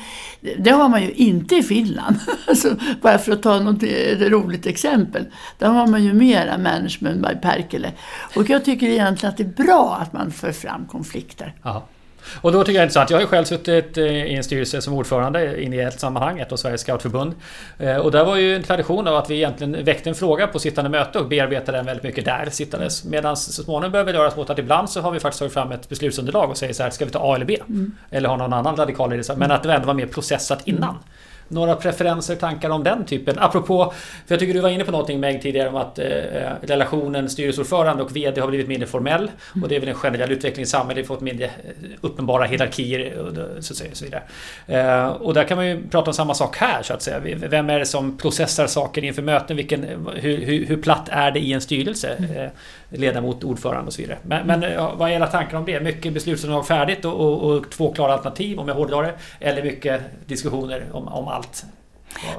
[0.59, 2.17] det har man ju inte i Finland.
[2.49, 3.83] alltså, bara för att ta något,
[4.21, 5.25] roligt exempel.
[5.59, 7.93] Där har man ju mera management by Perkele.
[8.37, 11.55] Och jag tycker egentligen att det är bra att man för fram konflikter.
[11.63, 11.83] Aha.
[12.41, 13.11] Och då tycker jag det är intressant.
[13.11, 16.53] Jag har ju själv suttit eh, i en styrelse som ordförande i ett sammanhang, ett
[16.53, 17.35] av Sveriges scoutförbund.
[17.79, 20.59] Eh, och där var ju en tradition av att vi egentligen väckte en fråga på
[20.59, 23.05] sittande möte och bearbetade den väldigt mycket där sittandes.
[23.05, 25.53] Medan så småningom börjar vi röra oss mot att ibland så har vi faktiskt tagit
[25.53, 27.59] fram ett beslutsunderlag och säger så här, ska vi ta A eller B?
[27.69, 27.93] Mm.
[28.11, 29.23] Eller ha någon annan radikal idé.
[29.37, 30.99] Men att det ändå var mer processat innan.
[31.51, 31.61] Mm.
[31.61, 33.39] Några preferenser, tankar om den typen?
[33.39, 33.93] Apropå,
[34.27, 36.05] för jag tycker du var inne på någonting Meg tidigare om att eh,
[36.63, 39.31] relationen styrelseordförande och VD har blivit mindre formell.
[39.63, 40.97] Och det är väl en generell utveckling i samhället.
[40.97, 41.51] Vi har fått mindre eh,
[42.01, 44.23] uppenbara hierarkier och så, så vidare.
[44.67, 47.21] Eh, och där kan man ju prata om samma sak här så att säga.
[47.37, 49.57] Vem är det som processar saker inför möten?
[49.57, 52.17] Vilken, hur, hur, hur platt är det i en styrelse?
[52.37, 52.51] Eh,
[52.99, 54.19] ledamot, ordförande och så vidare.
[54.23, 54.61] Men, men
[54.99, 55.81] vad är era tankar om det?
[55.81, 59.15] Mycket beslutsunderlag färdigt och, och, och, två klara alternativ om jag hårdrar det.
[59.41, 61.65] Eller mycket diskussioner om, om allt?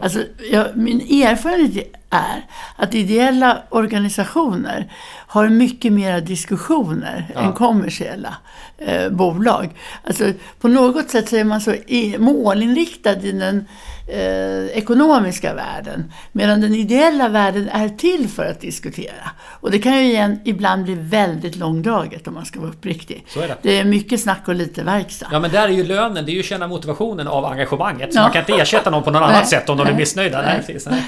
[0.02, 4.92] Alltså, ja, min erfarenhet är att ideella organisationer
[5.28, 7.42] har mycket mera diskussioner ja.
[7.42, 8.38] än kommersiella
[8.78, 9.70] eh, bolag.
[10.04, 11.76] Alltså, på något sätt så är man så
[12.18, 13.66] målinriktad i den
[14.08, 16.14] eh, ekonomiska världen.
[16.32, 19.32] Medan den ideella världen är till för att diskutera.
[19.38, 23.26] Och det kan ju igen, ibland bli väldigt långdraget om man ska vara uppriktig.
[23.28, 23.56] Så är det.
[23.62, 25.34] det är mycket snack och lite verksamhet.
[25.34, 28.14] Ja men där är ju lönen, det är ju att känna motivationen av engagemanget.
[28.14, 28.24] Så ja.
[28.24, 30.42] man kan inte ersätta någon på något annat sätt om de är missnöjda.
[30.42, 30.80] Nej.
[30.90, 31.04] Nej,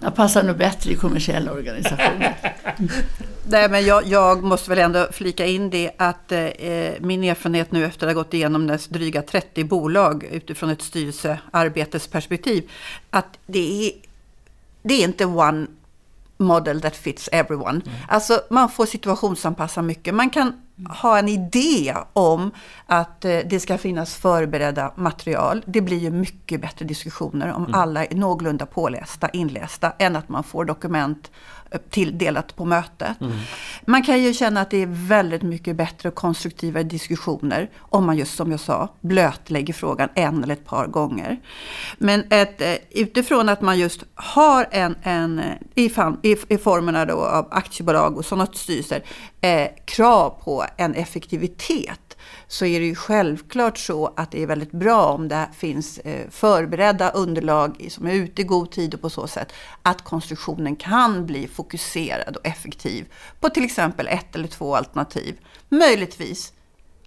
[0.00, 2.34] Jag passar nog bättre i kommersiella organisationer.
[3.50, 6.48] Nej, men jag, jag, måste väl ändå flika in det att eh,
[7.00, 12.70] min erfarenhet nu efter att ha gått igenom dryga 30 bolag utifrån ett styrelsearbetesperspektiv,
[13.10, 13.92] att det är,
[14.82, 15.66] det är inte one
[16.38, 17.80] model that fits everyone.
[17.86, 17.98] Mm.
[18.08, 20.14] Alltså man får situationsanpassa mycket.
[20.14, 20.52] Man kan
[20.88, 22.50] ha en idé om
[22.86, 25.62] att eh, det ska finnas förberedda material.
[25.66, 27.74] Det blir ju mycket bättre diskussioner om mm.
[27.74, 31.30] alla är någorlunda pålästa, inlästa, än att man får dokument
[31.90, 33.20] tilldelat på mötet.
[33.20, 33.32] Mm.
[33.84, 38.16] Man kan ju känna att det är väldigt mycket bättre och konstruktivare diskussioner om man
[38.16, 41.40] just som jag sa blötlägger frågan en eller ett par gånger.
[41.98, 45.42] Men ett, eh, utifrån att man just har en, en
[45.74, 49.02] i, fan, i, i formerna då av aktiebolag och sådana styrelser,
[49.40, 52.07] eh, krav på en effektivitet
[52.48, 56.30] så är det ju självklart så att det är väldigt bra om det finns eh,
[56.30, 61.26] förberedda underlag som är ute i god tid och på så sätt att konstruktionen kan
[61.26, 63.06] bli fokuserad och effektiv
[63.40, 65.38] på till exempel ett eller två alternativ.
[65.68, 66.52] Möjligtvis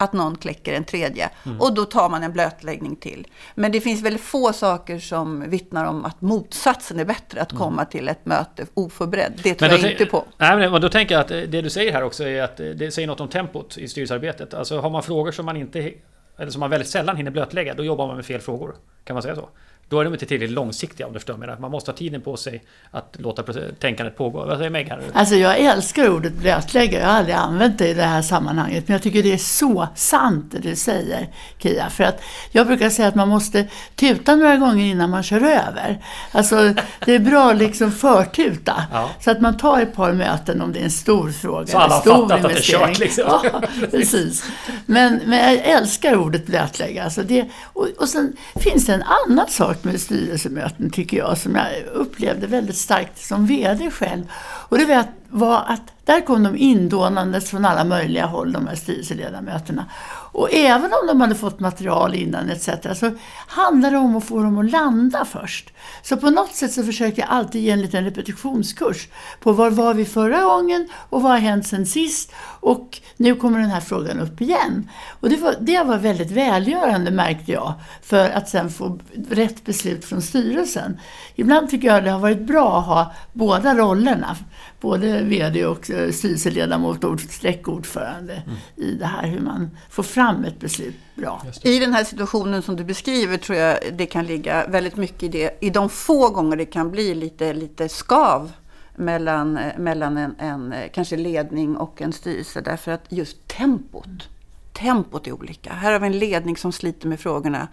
[0.03, 1.29] att någon kläcker en tredje.
[1.45, 1.61] Mm.
[1.61, 3.27] Och då tar man en blötläggning till.
[3.55, 7.41] Men det finns väldigt få saker som vittnar om att motsatsen är bättre.
[7.41, 7.63] Att mm.
[7.63, 9.39] komma till ett möte oförberedd.
[9.43, 10.25] Det tror jag inte på.
[10.37, 13.07] Nej, men då tänker jag att det du säger här också är att det säger
[13.07, 14.53] något om tempot i styrelsearbetet.
[14.53, 15.93] Alltså har man frågor som man inte
[16.37, 18.75] eller som man väldigt sällan hinner blötlägga, då jobbar man med fel frågor.
[19.03, 19.49] Kan man säga så?
[19.91, 21.49] Då är de inte tillräckligt långsiktiga om du förstår mig.
[21.59, 23.43] Man måste ha tiden på sig att låta
[23.79, 24.45] tänkandet pågå.
[24.45, 24.93] Vad säger Meg?
[25.13, 26.99] Alltså jag älskar ordet blötlägga.
[26.99, 28.87] Jag har aldrig använt det i det här sammanhanget.
[28.87, 31.27] Men jag tycker det är så sant det du säger
[31.57, 31.89] Kia.
[31.89, 36.05] För att jag brukar säga att man måste tuta några gånger innan man kör över.
[36.31, 36.73] Alltså
[37.05, 38.83] det är bra att liksom förtuta.
[38.91, 39.09] Ja.
[39.19, 41.67] Så att man tar ett par möten om det är en stor fråga.
[41.67, 43.23] Så alla har fattat att det är kört liksom.
[43.27, 44.43] Ja, precis.
[44.85, 47.03] Men, men jag älskar ordet blötlägga.
[47.03, 51.55] Alltså det, och, och sen finns det en annan sak med styrelsemöten tycker jag som
[51.55, 54.23] jag upplevde väldigt starkt som VD själv.
[54.71, 59.85] Och det var att där kom de indånandes från alla möjliga håll, de här styrelseledamöterna.
[60.33, 62.69] Och även om de hade fått material innan etc.
[62.99, 63.11] så
[63.47, 65.73] handlade det om att få dem att landa först.
[66.03, 69.07] Så på något sätt så försökte jag alltid ge en liten repetitionskurs
[69.39, 73.59] på var var vi förra gången och vad har hänt sen sist och nu kommer
[73.59, 74.89] den här frågan upp igen.
[75.19, 80.05] Och det var, det var väldigt välgörande märkte jag för att sen få rätt beslut
[80.05, 80.99] från styrelsen.
[81.35, 84.37] Ibland tycker jag det har varit bra att ha båda rollerna
[84.79, 88.57] både VD och eh, styrelseledamot och streckordförande mm.
[88.75, 91.45] i det här hur man får fram ett beslut bra.
[91.63, 95.27] I den här situationen som du beskriver tror jag det kan ligga väldigt mycket i
[95.27, 95.57] det.
[95.61, 98.51] I de få gånger det kan bli lite, lite skav
[98.95, 104.29] mellan, eh, mellan en, en eh, kanske ledning och en styrelse därför att just tempot,
[104.73, 105.73] tempot är olika.
[105.73, 107.67] Här har vi en ledning som sliter med frågorna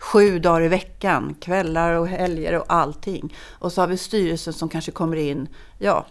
[0.00, 3.34] sju dagar i veckan, kvällar och helger och allting.
[3.48, 6.06] Och så har vi styrelsen som kanske kommer in, ja,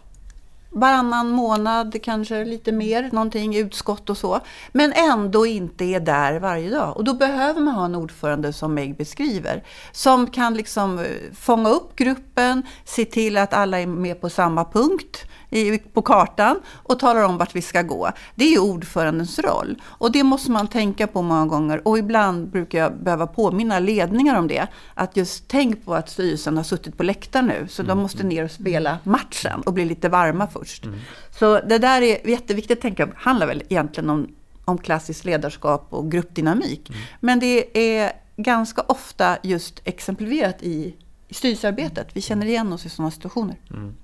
[0.69, 4.39] varannan månad, kanske lite mer, någonting utskott och så.
[4.71, 6.97] Men ändå inte är där varje dag.
[6.97, 9.63] Och då behöver man ha en ordförande som Meg beskriver.
[9.91, 14.65] Som kan liksom eh, fånga upp gruppen, se till att alla är med på samma
[14.65, 18.11] punkt i, på kartan och talar om vart vi ska gå.
[18.35, 19.81] Det är ju ordförandens roll.
[19.83, 21.87] Och det måste man tänka på många gånger.
[21.87, 24.67] Och ibland brukar jag behöva påminna ledningar om det.
[24.93, 27.67] Att just tänk på att styrelsen har suttit på läktaren nu.
[27.69, 27.87] Så mm.
[27.87, 30.85] de måste ner och spela matchen och bli lite varma först.
[30.85, 30.99] Mm.
[31.39, 33.05] Så det där är jätteviktigt att tänka.
[33.05, 34.27] Det handlar väl egentligen om,
[34.65, 36.89] om klassiskt ledarskap och gruppdynamik.
[36.89, 37.01] Mm.
[37.19, 40.95] Men det är ganska ofta just exemplifierat i,
[41.27, 42.07] i styrelsearbetet.
[42.13, 43.55] Vi känner igen oss i sådana situationer.
[43.69, 43.95] Mm.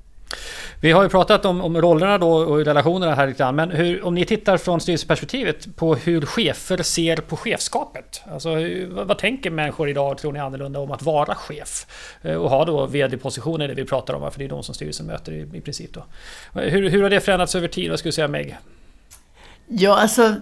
[0.79, 3.55] Vi har ju pratat om, om rollerna då och relationerna här lite grann.
[3.55, 8.21] Men hur, om ni tittar från styrelseperspektivet på hur chefer ser på chefskapet.
[8.31, 8.49] Alltså
[8.89, 11.85] vad, vad, tänker människor idag, tror ni annorlunda, om att vara chef?
[12.21, 15.05] Eh, och ha då vd-positioner, det vi pratar om, för det är de som styrelsen
[15.05, 16.05] möter i, i princip då.
[16.53, 17.89] Hur, hur har det förändrats över tid?
[17.89, 18.57] Vad skulle du säga Meg?
[19.67, 20.35] Ja, alltså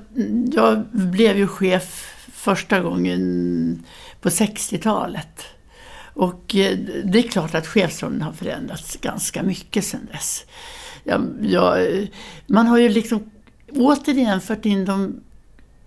[0.53, 3.83] jag blev ju chef första gången
[4.21, 5.45] på 60-talet.
[6.13, 10.45] Och eh, det är klart att chefsrollen har förändrats ganska mycket sedan dess.
[11.03, 11.77] Ja, ja,
[12.47, 13.31] man har ju liksom
[13.71, 15.21] återigen fört in de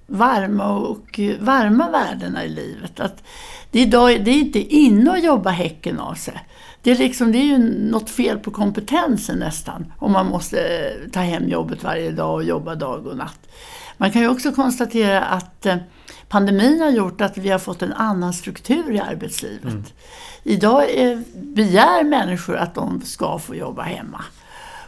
[0.07, 3.01] varma och varma värdena i livet.
[3.01, 3.23] Att
[3.71, 6.47] det, är idag, det är inte inne att jobba häcken av sig.
[6.83, 7.59] Det är, liksom, det är ju
[7.91, 12.45] något fel på kompetensen nästan om man måste eh, ta hem jobbet varje dag och
[12.45, 13.49] jobba dag och natt.
[13.97, 15.77] Man kan ju också konstatera att eh,
[16.29, 19.65] pandemin har gjort att vi har fått en annan struktur i arbetslivet.
[19.65, 19.85] Mm.
[20.43, 24.25] Idag är, begär människor att de ska få jobba hemma.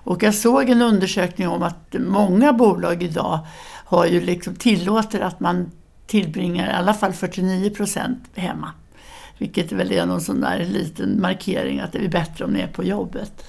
[0.05, 3.39] Och jag såg en undersökning om att många bolag idag
[3.85, 5.71] har ju liksom tillåter att man
[6.07, 8.73] tillbringar i alla fall 49 procent hemma.
[9.39, 12.67] Vilket väl är någon sån där liten markering att det är bättre om ni är
[12.67, 13.45] på jobbet.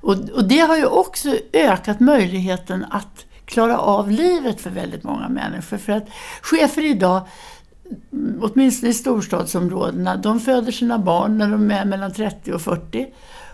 [0.00, 5.28] Och, och det har ju också ökat möjligheten att klara av livet för väldigt många
[5.28, 5.76] människor.
[5.76, 6.08] För att
[6.42, 7.26] chefer idag,
[8.40, 13.06] åtminstone i storstadsområdena, de föder sina barn när de är mellan 30 och 40.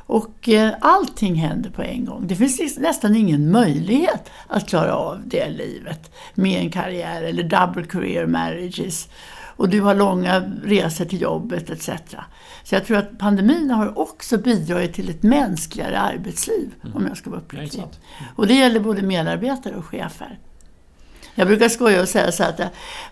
[0.07, 2.27] Och eh, allting händer på en gång.
[2.27, 7.85] Det finns nästan ingen möjlighet att klara av det livet med en karriär eller double
[7.85, 9.09] career marriages.
[9.57, 11.91] Och du har långa resor till jobbet etc.
[12.65, 16.97] Så jag tror att pandemin har också bidragit till ett mänskligare arbetsliv, mm.
[16.97, 17.79] om jag ska vara uppriktig.
[17.79, 17.91] Mm.
[18.37, 20.39] Och det gäller både medarbetare och chefer.
[21.35, 22.61] Jag brukar skoja och säga så att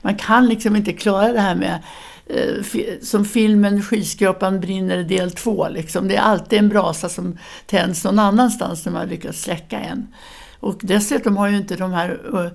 [0.03, 1.83] man kan liksom inte klara det här med
[2.27, 2.65] eh,
[3.03, 5.69] som filmen Skyskrapan brinner del två.
[5.69, 6.09] Liksom.
[6.09, 10.07] Det är alltid en brasa som tänds någon annanstans när man lyckats släcka en.
[10.61, 12.51] Och dessutom har ju inte de här uh,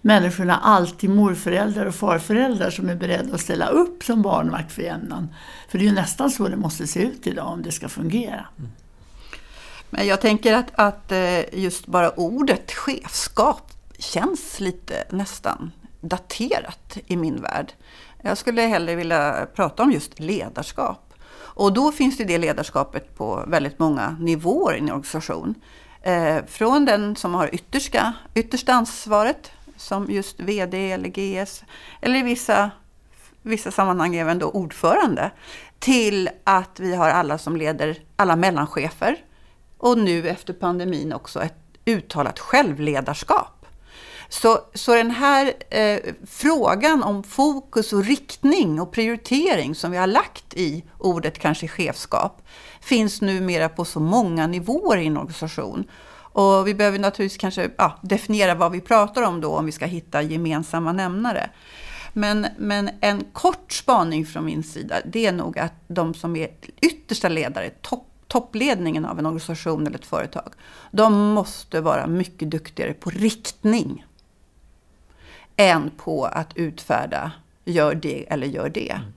[0.00, 5.28] människorna alltid morföräldrar och farföräldrar som är beredda att ställa upp som barnvakt för jämnan.
[5.68, 8.46] För det är ju nästan så det måste se ut idag om det ska fungera.
[8.58, 8.70] Mm.
[9.90, 17.16] Men jag tänker att, att eh, just bara ordet chefskap känns lite nästan daterat i
[17.16, 17.72] min värld.
[18.22, 21.14] Jag skulle hellre vilja prata om just ledarskap.
[21.58, 25.54] Och då finns det det ledarskapet på väldigt många nivåer i en organisation.
[26.02, 31.64] Eh, från den som har yttersta, yttersta ansvaret, som just VD eller GS,
[32.00, 32.70] eller i vissa,
[33.42, 35.30] vissa sammanhang även då ordförande,
[35.78, 39.16] till att vi har alla som leder, alla mellanchefer,
[39.78, 43.66] och nu efter pandemin också ett uttalat självledarskap.
[44.28, 50.06] Så, så den här eh, frågan om fokus och riktning och prioritering som vi har
[50.06, 52.42] lagt i ordet kanske chefskap
[52.80, 55.84] finns numera på så många nivåer i en organisation.
[56.38, 59.86] Och vi behöver naturligtvis kanske ja, definiera vad vi pratar om då om vi ska
[59.86, 61.50] hitta gemensamma nämnare.
[62.12, 66.48] Men, men en kort spaning från min sida, det är nog att de som är
[66.80, 70.52] yttersta ledare, topp toppledningen av en organisation eller ett företag,
[70.90, 74.06] de måste vara mycket duktigare på riktning
[75.56, 77.32] än på att utfärda
[77.64, 78.90] gör det eller gör det.
[78.90, 79.12] Mm.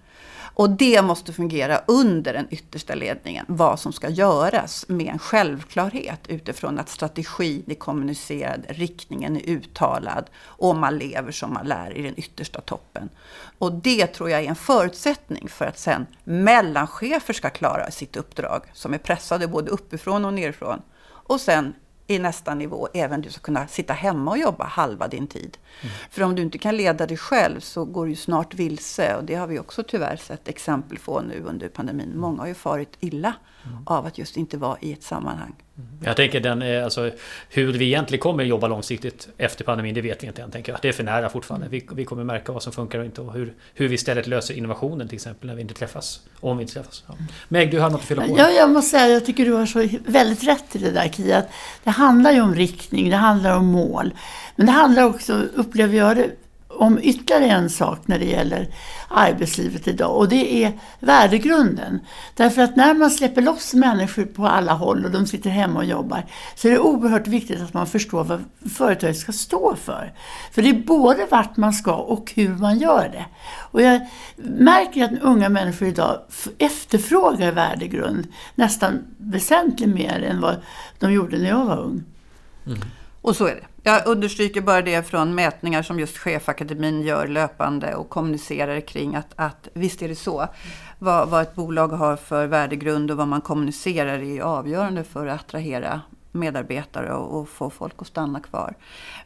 [0.54, 6.20] Och det måste fungera under den yttersta ledningen, vad som ska göras med en självklarhet
[6.28, 12.02] utifrån att strategin är kommunicerad, riktningen är uttalad och man lever som man lär i
[12.02, 13.10] den yttersta toppen.
[13.58, 18.64] Och det tror jag är en förutsättning för att sen mellanchefer ska klara sitt uppdrag,
[18.74, 20.82] som är pressade både uppifrån och nerifrån.
[21.04, 21.74] Och sen
[22.08, 25.58] i nästa nivå även du ska kunna sitta hemma och jobba halva din tid.
[25.82, 25.96] Mm.
[26.10, 29.36] För om du inte kan leda dig själv så går du snart vilse och det
[29.36, 32.14] har vi också tyvärr sett exempel på nu under pandemin.
[32.16, 33.34] Många har ju farit illa
[33.66, 33.84] mm.
[33.86, 35.54] av att just inte vara i ett sammanhang.
[35.78, 35.90] Mm.
[36.04, 37.12] Jag tänker den, alltså,
[37.50, 40.52] hur vi egentligen kommer jobba långsiktigt efter pandemin, det vet vi inte än.
[40.52, 40.82] Tänker jag.
[40.82, 41.68] Det är för nära fortfarande.
[41.70, 44.54] Vi, vi kommer märka vad som funkar och inte och hur, hur vi istället löser
[44.54, 46.22] innovationen till exempel när vi inte träffas.
[46.40, 47.04] Om vi inte träffas.
[47.08, 47.14] Ja.
[47.48, 48.36] Meg, du har något att fylla på?
[48.38, 51.44] Ja, jag måste säga jag tycker du har så väldigt rätt i det där Kia.
[51.84, 54.14] Det handlar ju om riktning, det handlar om mål.
[54.56, 56.30] Men det handlar också, upplever jag det,
[56.78, 58.68] om ytterligare en sak när det gäller
[59.08, 62.00] arbetslivet idag och det är värdegrunden.
[62.36, 65.86] Därför att när man släpper loss människor på alla håll och de sitter hemma och
[65.86, 68.44] jobbar så är det oerhört viktigt att man förstår vad
[68.76, 70.14] företaget ska stå för.
[70.52, 73.26] För det är både vart man ska och hur man gör det.
[73.58, 76.20] Och jag märker att unga människor idag
[76.58, 80.56] efterfrågar värdegrund nästan väsentligt mer än vad
[81.00, 82.04] de gjorde när jag var ung.
[82.66, 82.80] Mm.
[83.22, 83.68] Och så är det.
[83.84, 89.28] Jag understryker bara det från mätningar som just Chefakademin gör löpande och kommunicerar kring att,
[89.36, 90.48] att visst är det så.
[91.00, 95.42] Vad, vad ett bolag har för värdegrund och vad man kommunicerar är avgörande för att
[95.42, 98.74] attrahera medarbetare och, och, få folk att stanna kvar.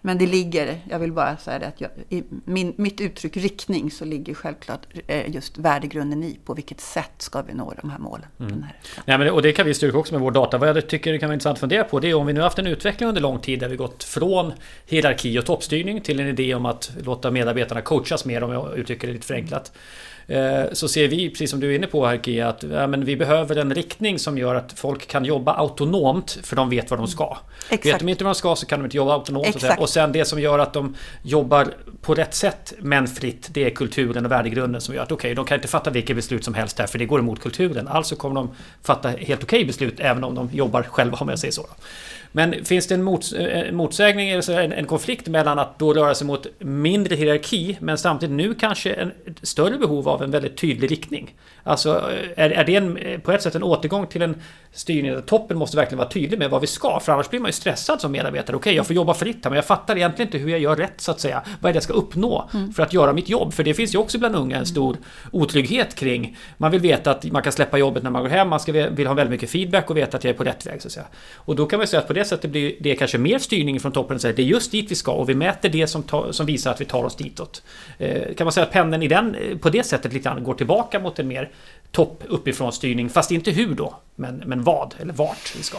[0.02, 3.92] Men det ligger, jag vill bara säga det, att jag, i min, mitt uttryck riktning
[3.92, 8.00] så ligger självklart eh, just värdegrunden i på vilket sätt ska vi nå de här
[8.00, 8.28] målen.
[8.40, 8.64] Mm.
[8.64, 10.58] Här, Nej, men, och det kan vi styrka också med vår data.
[10.58, 12.42] Vad jag tycker det kan vara intressant att fundera på det är om vi nu
[12.42, 14.54] haft en utveckling under lång tid där vi gått från
[14.86, 19.08] hierarki och toppstyrning till en idé om att låta medarbetarna coachas mer om jag uttrycker
[19.08, 19.72] det lite förenklat.
[19.72, 20.15] Eh,
[20.72, 23.16] så ser vi, precis som du är inne på här Kia, att ja, men vi
[23.16, 27.08] behöver en riktning som gör att folk kan jobba autonomt för de vet vad de
[27.08, 27.38] ska.
[27.70, 27.86] Exakt.
[27.86, 29.56] Vet de inte vad de ska så kan de inte jobba autonomt.
[29.56, 31.68] Och, och sen det som gör att de jobbar
[32.02, 35.36] på rätt sätt men fritt, det är kulturen och värdegrunden som gör att okej, okay,
[35.36, 37.88] de kan inte fatta vilket beslut som helst här för det går emot kulturen.
[37.88, 38.50] Alltså kommer de
[38.84, 41.66] fatta helt okej okay beslut även om de jobbar själva om jag säger så.
[42.36, 46.16] Men finns det en mots eh, motsägning, alltså en, en, konflikt mellan att då röra
[46.16, 49.12] sig mot mindre hierarki men samtidigt nu kanske en
[49.42, 51.36] större behov av en väldigt tydlig riktning?
[51.64, 52.02] Alltså
[52.36, 55.78] är, är det en, på ett sätt en återgång till en styrning där toppen måste
[55.78, 58.56] verkligen vara tydlig med vad vi ska för annars blir man ju stressad som medarbetare.
[58.56, 60.76] Okej, okay, jag får jobba fritt här men jag fattar egentligen inte hur jag gör
[60.76, 61.44] rätt så att säga.
[61.62, 62.74] Vad är det jag ska uppnå mm.
[62.74, 63.54] för att göra mitt jobb?
[63.54, 64.98] För det finns ju också bland unga en stor
[65.32, 66.38] otrygghet kring.
[66.58, 69.08] Man vill veta att man kan släppa jobbet när man går hem, man ska, vill
[69.08, 70.82] ha väldigt mycket feedback och veta att jag är på rätt väg.
[70.82, 71.06] Så att säga.
[71.36, 73.92] Och då kan man säga att på det sättet blir det kanske mer styrning från
[73.92, 74.20] toppen.
[74.20, 76.72] Så det är just dit vi ska och vi mäter det som, ta, som visar
[76.72, 77.64] att vi tar oss ditåt.
[77.98, 80.54] Eh, kan man säga att pendeln i den, eh, på det sättet lite grann går
[80.54, 81.52] tillbaka mot en mer
[81.92, 85.78] topp uppifrån styrning, fast inte hur då, men, men vad eller vart vi ska.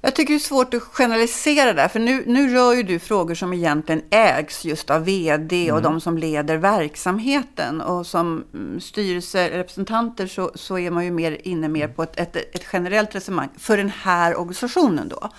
[0.00, 3.34] Jag tycker det är svårt att generalisera där, för nu, nu rör ju du frågor
[3.34, 5.92] som egentligen ägs just av vd och mm.
[5.92, 7.80] de som leder verksamheten.
[7.80, 12.36] Och som mm, styrelserepresentanter så, så är man ju mer inne mer på ett, ett,
[12.36, 15.30] ett generellt resonemang för den här organisationen då.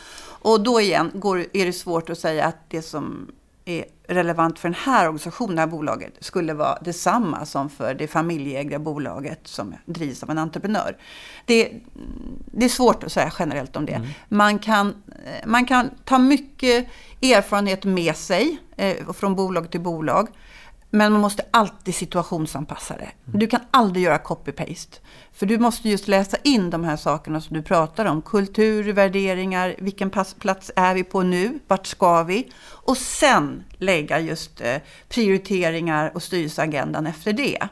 [0.42, 3.32] Och då igen går, är det svårt att säga att det som
[3.66, 8.08] är relevant för den här organisationen, det här bolaget, skulle vara detsamma som för det
[8.08, 10.98] familjeägda bolaget som drivs av en entreprenör.
[11.46, 11.72] Det,
[12.46, 13.94] det är svårt att säga generellt om det.
[13.94, 14.08] Mm.
[14.30, 15.04] Man, kan,
[15.46, 16.88] man kan ta mycket
[17.22, 20.28] erfarenhet med sig eh, från bolag till bolag.
[20.92, 23.10] Men man måste alltid situationsanpassa det.
[23.26, 25.00] Du kan aldrig göra copy-paste.
[25.34, 28.22] För du måste just läsa in de här sakerna som du pratar om.
[28.22, 30.10] Kultur, värderingar, vilken
[30.40, 31.60] plats är vi på nu?
[31.68, 32.52] Vart ska vi?
[32.68, 34.76] Och sen lägga just eh,
[35.10, 37.68] prioriteringar och styrelseagendan efter det.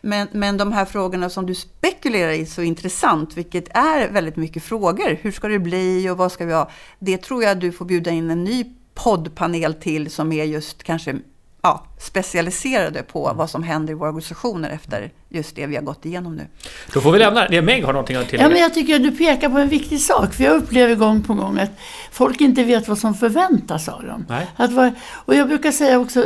[0.00, 4.62] Men, men de här frågorna som du spekulerar i så intressant, vilket är väldigt mycket
[4.62, 5.18] frågor.
[5.22, 6.70] Hur ska det bli och vad ska vi ha?
[6.98, 11.16] Det tror jag du får bjuda in en ny poddpanel till som är just kanske
[11.64, 16.04] ja, specialiserade på vad som händer i våra organisationer efter just det vi har gått
[16.04, 16.46] igenom nu.
[16.92, 17.62] Då får vi lämna det.
[17.62, 18.44] Meg har någonting att tillägga.
[18.44, 20.34] Ja, men jag tycker att du pekar på en viktig sak.
[20.34, 21.70] För jag upplever gång på gång att
[22.10, 24.26] folk inte vet vad som förväntas av dem.
[24.28, 24.46] Nej.
[24.56, 26.24] Att var, och jag brukar säga också,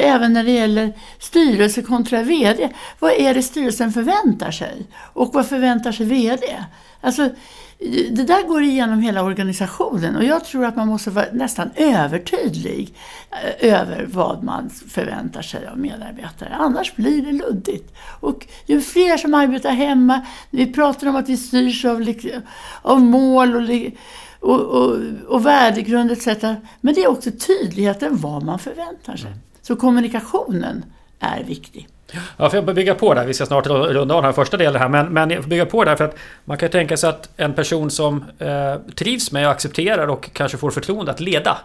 [0.00, 2.68] även när det gäller styrelse kontra VD.
[2.98, 4.86] Vad är det styrelsen förväntar sig?
[5.12, 6.64] Och vad förväntar sig VD?
[7.00, 7.30] Alltså,
[8.10, 12.94] det där går igenom hela organisationen och jag tror att man måste vara nästan övertydlig
[13.30, 16.54] eh, över vad man förväntar sig av medarbetare.
[16.58, 17.94] Annars blir det luddigt.
[18.20, 22.14] Och ju fler som arbetar hemma, vi pratar om att vi styrs av,
[22.82, 23.70] av mål och,
[24.40, 26.26] och, och, och värdegrund etc.
[26.80, 29.30] Men det är också tydligheten vad man förväntar sig.
[29.30, 29.40] Mm.
[29.62, 30.84] Så kommunikationen
[31.20, 31.88] är viktig.
[32.36, 33.26] Ja, för jag bygga på där.
[33.26, 34.88] Vi ska snart runda av den här första delen här.
[34.88, 37.52] Men, men jag får bygga på där för att man kan tänka sig att en
[37.52, 41.58] person som eh, trivs med och accepterar och kanske får förtroende att leda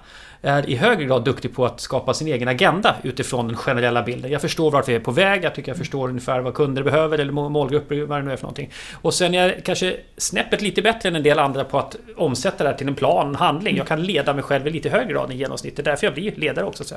[0.46, 4.32] är i högre grad duktig på att skapa sin egen agenda utifrån den generella bilden.
[4.32, 7.18] Jag förstår vart vi är på väg, jag tycker jag förstår ungefär vad kunder behöver
[7.18, 8.72] eller målgrupper, vad det nu är för någonting.
[9.02, 12.64] Och sen är jag kanske snäppet lite bättre än en del andra på att omsätta
[12.64, 13.78] det här till en plan, en handling.
[13.78, 15.86] Jag kan leda mig själv i lite högre grad än genomsnittet.
[15.86, 16.84] Därför jag blir ledare också.
[16.84, 16.96] Så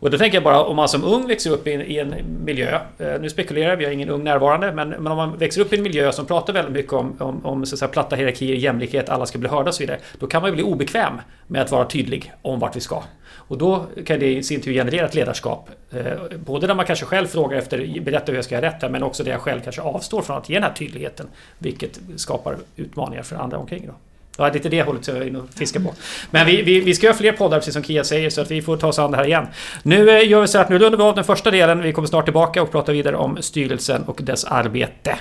[0.00, 2.14] och då tänker jag bara om man som ung växer upp i en,
[2.44, 5.72] miljö, eh, nu spekulerar vi, har ingen ung närvarande, men, men om man växer upp
[5.72, 9.08] i en miljö som pratar väldigt mycket om, om, om så säga, platta hierarkier, jämlikhet,
[9.08, 9.98] alla ska bli hörda och så vidare.
[10.18, 13.02] Då kan man ju bli obekväm med att vara tydlig om vart vi ska.
[13.48, 15.70] Och då kan det i sin tur generera ett ledarskap.
[15.90, 18.88] Eh, både där man kanske själv frågar efter, berätta hur jag ska göra rätt här,
[18.88, 21.26] men också där jag själv kanske avstår från att ge den här tydligheten.
[21.58, 23.86] Vilket skapar utmaningar för andra omkring.
[23.86, 23.92] Då.
[24.38, 25.94] Ja, det är lite det hållet jag är inne och fiskar på.
[26.30, 28.62] Men vi, vi, vi ska göra fler poddar precis som Kia säger så att vi
[28.62, 29.46] får ta oss an det här igen.
[29.82, 31.82] Nu eh, gör vi så att nu rundar vi av den första delen.
[31.82, 35.18] Vi kommer snart tillbaka och prata vidare om styrelsen och dess arbete.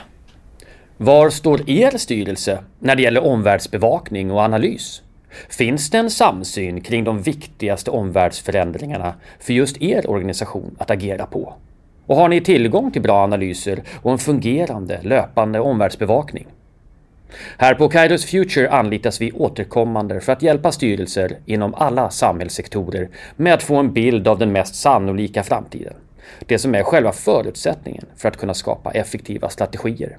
[0.97, 5.01] Var står er styrelse när det gäller omvärldsbevakning och analys?
[5.49, 11.53] Finns det en samsyn kring de viktigaste omvärldsförändringarna för just er organisation att agera på?
[12.05, 16.47] Och har ni tillgång till bra analyser och en fungerande löpande omvärldsbevakning?
[17.57, 23.53] Här på Kairos Future anlitas vi återkommande för att hjälpa styrelser inom alla samhällssektorer med
[23.53, 25.93] att få en bild av den mest sannolika framtiden.
[26.39, 30.17] Det som är själva förutsättningen för att kunna skapa effektiva strategier.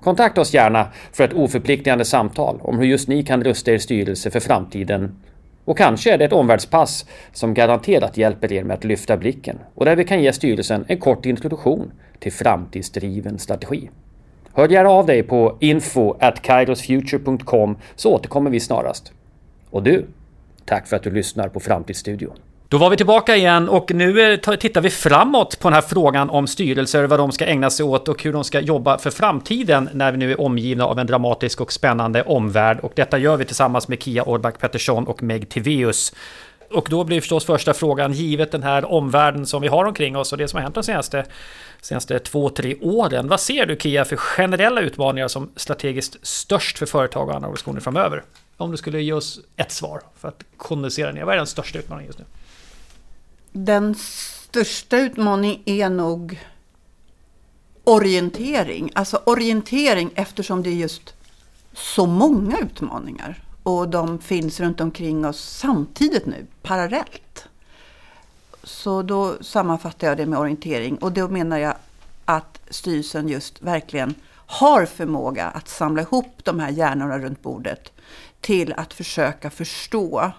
[0.00, 4.30] Kontakta oss gärna för ett oförpliktigande samtal om hur just ni kan rusta er styrelse
[4.30, 5.16] för framtiden.
[5.64, 9.84] Och kanske är det ett omvärldspass som garanterat hjälper er med att lyfta blicken och
[9.84, 13.90] där vi kan ge styrelsen en kort introduktion till framtidsdriven strategi.
[14.54, 19.12] Hör gärna av dig på info at kairosfuture.com så återkommer vi snarast.
[19.70, 20.06] Och du,
[20.64, 22.36] tack för att du lyssnar på Framtidsstudion.
[22.70, 26.46] Då var vi tillbaka igen och nu tittar vi framåt på den här frågan om
[26.46, 30.12] styrelser, vad de ska ägna sig åt och hur de ska jobba för framtiden när
[30.12, 32.80] vi nu är omgivna av en dramatisk och spännande omvärld.
[32.80, 36.12] Och detta gör vi tillsammans med Kia Orback Pettersson och Meg Tiveus.
[36.70, 40.32] Och då blir förstås första frågan, givet den här omvärlden som vi har omkring oss
[40.32, 41.26] och det som har hänt de senaste,
[41.80, 43.28] senaste två, tre åren.
[43.28, 47.80] Vad ser du Kia för generella utmaningar som strategiskt störst för företag och andra organisationer
[47.80, 48.22] framöver?
[48.56, 51.78] Om du skulle ge oss ett svar för att kondensera ner, vad är den största
[51.78, 52.24] utmaningen just nu?
[53.52, 56.40] Den största utmaningen är nog
[57.84, 58.90] orientering.
[58.94, 61.14] Alltså orientering eftersom det är just
[61.72, 67.48] så många utmaningar och de finns runt omkring oss samtidigt nu, parallellt.
[68.62, 70.96] så då sammanfattar jag det med orientering.
[70.96, 71.74] Och då menar jag
[72.24, 77.92] att styrelsen just verkligen har förmåga att samla ihop de här hjärnorna runt bordet
[78.40, 80.32] till att försöka förstå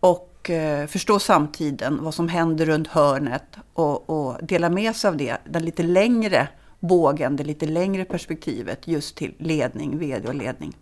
[0.00, 5.16] och eh, förstå samtiden, vad som händer runt hörnet och, och dela med sig av
[5.16, 6.48] det, den lite längre
[6.80, 10.76] bågen, det lite längre perspektivet just till ledning, vd och ledning.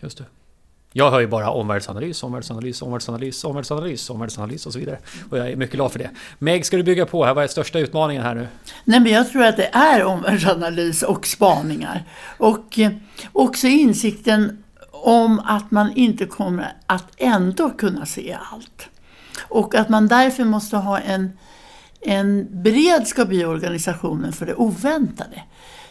[0.00, 0.24] Just det.
[0.92, 4.98] Jag hör ju bara omvärldsanalys, omvärldsanalys, omvärldsanalys, omvärldsanalys, omvärldsanalys och så vidare.
[5.30, 6.10] Och jag är mycket glad för det.
[6.38, 7.34] Meg, ska du bygga på här?
[7.34, 8.48] Vad är största utmaningen här nu?
[8.84, 12.04] Nej, men jag tror att det är omvärldsanalys och spaningar.
[12.38, 12.90] Och eh,
[13.32, 18.88] också insikten om att man inte kommer att ändå kunna se allt.
[19.48, 21.38] Och att man därför måste ha en,
[22.00, 25.42] en beredskap i organisationen för det oväntade.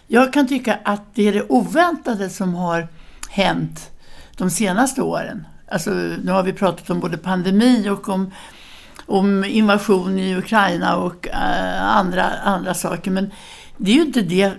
[0.07, 2.87] Jag kan tycka att det är det oväntade som har
[3.29, 3.91] hänt
[4.39, 5.47] de senaste åren.
[5.71, 5.89] Alltså,
[6.23, 8.31] nu har vi pratat om både pandemi och om,
[9.05, 13.11] om invasion i Ukraina och äh, andra, andra saker.
[13.11, 13.31] Men
[13.77, 14.53] det är ju inte det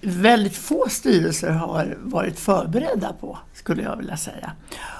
[0.00, 4.52] väldigt få styrelser har varit förberedda på, skulle jag vilja säga.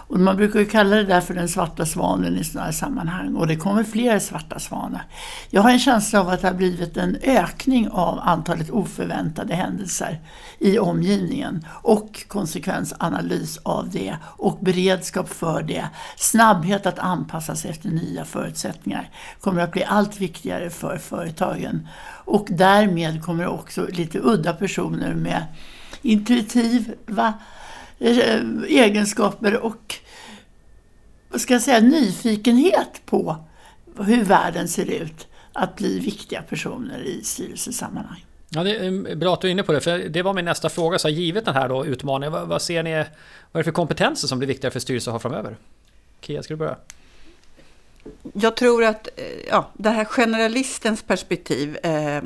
[0.07, 3.35] Och man brukar ju kalla det där för den svarta svanen i sådana här sammanhang
[3.35, 5.03] och det kommer fler svarta svanar.
[5.51, 10.21] Jag har en känsla av att det har blivit en ökning av antalet oförväntade händelser
[10.59, 15.89] i omgivningen och konsekvensanalys av det och beredskap för det.
[16.17, 19.11] Snabbhet att anpassa sig efter nya förutsättningar
[19.41, 21.89] kommer att bli allt viktigare för företagen.
[22.25, 25.45] Och därmed kommer också lite udda personer med
[26.03, 27.35] intuitiva
[28.69, 29.95] egenskaper och
[31.29, 33.37] vad ska jag säga, nyfikenhet på
[33.99, 38.25] hur världen ser ut att bli viktiga personer i styrelsesammanhang.
[38.49, 40.69] Ja, det är bra att du är inne på det, för det var min nästa
[40.69, 40.99] fråga.
[40.99, 43.05] Så givet den här då utmaningen, vad, vad ser ni, vad
[43.53, 45.57] är det för kompetenser som blir viktigare för styrelsen att ha framöver?
[46.21, 46.77] Kia, ska du börja?
[48.33, 52.23] Jag tror att eh, ja, det här generalistens perspektiv eh,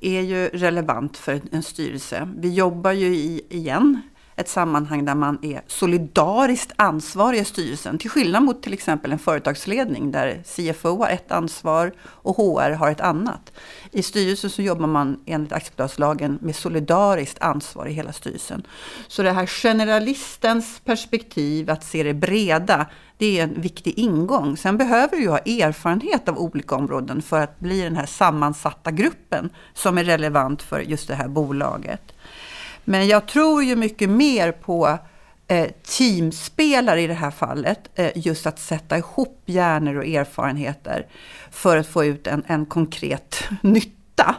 [0.00, 2.28] är ju relevant för en styrelse.
[2.36, 4.02] Vi jobbar ju i, igen,
[4.40, 7.98] ett sammanhang där man är solidariskt ansvarig i styrelsen.
[7.98, 12.90] Till skillnad mot till exempel en företagsledning där CFO har ett ansvar och HR har
[12.90, 13.52] ett annat.
[13.90, 18.66] I styrelsen så jobbar man enligt aktiebolagslagen med solidariskt ansvar i hela styrelsen.
[19.08, 22.86] Så det här generalistens perspektiv, att se det breda,
[23.18, 24.56] det är en viktig ingång.
[24.56, 28.90] Sen behöver du ju ha erfarenhet av olika områden för att bli den här sammansatta
[28.90, 32.12] gruppen som är relevant för just det här bolaget.
[32.84, 34.98] Men jag tror ju mycket mer på
[35.48, 37.90] eh, teamspelare i det här fallet.
[37.94, 41.06] Eh, just att sätta ihop hjärnor och erfarenheter
[41.50, 44.36] för att få ut en, en konkret nytta.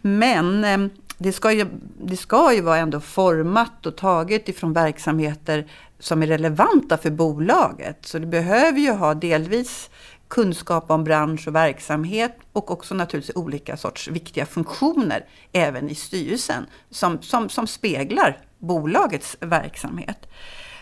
[0.00, 0.78] Men eh,
[1.18, 1.66] det, ska ju,
[2.02, 5.66] det ska ju vara ändå format och taget ifrån verksamheter
[5.98, 7.98] som är relevanta för bolaget.
[8.06, 9.90] Så det behöver ju ha delvis
[10.30, 16.66] kunskap om bransch och verksamhet och också naturligtvis olika sorts viktiga funktioner även i styrelsen
[16.90, 20.26] som, som, som speglar bolagets verksamhet.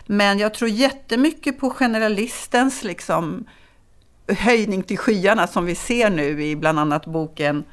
[0.07, 3.44] Men jag tror jättemycket på generalistens liksom,
[4.28, 7.64] höjning till skyarna som vi ser nu i bland annat boken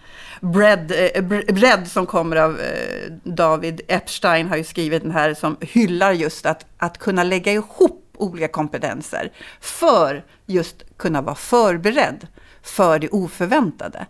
[0.41, 1.23] Bread, eh,
[1.53, 6.45] Bread som kommer av eh, David Epstein har ju skrivit den här som hyllar just
[6.45, 12.27] att, att kunna lägga ihop olika kompetenser för just kunna vara förberedd
[12.61, 14.05] för det oförväntade.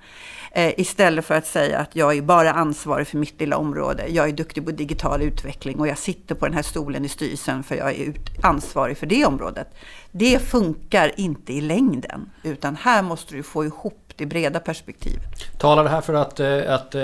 [0.52, 4.08] Eh, istället för att säga att jag är bara ansvarig för mitt lilla område.
[4.08, 7.64] Jag är duktig på digital utveckling och jag sitter på den här stolen i styrelsen
[7.64, 9.68] för jag är ansvarig för det området.
[10.12, 15.58] Det funkar inte i längden, utan här måste du få ihop det breda perspektivet.
[15.58, 17.04] Talar det här för att, eh, att eh,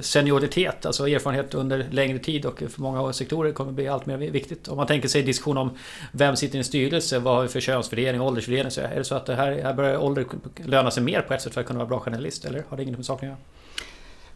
[0.00, 4.68] senioritet, alltså erfarenhet under längre tid och för många sektorer kommer bli allt mer viktigt?
[4.68, 5.70] Om man tänker sig diskussion om
[6.12, 8.70] vem sitter i en styrelse, vad har vi för könsfördelning, åldersfördelning?
[8.70, 10.26] Så är det så att det här, här börjar ålder
[10.64, 12.44] löna sig mer på ett sätt för att kunna vara bra journalist?
[12.44, 13.61] Eller har det inget med saken att göra?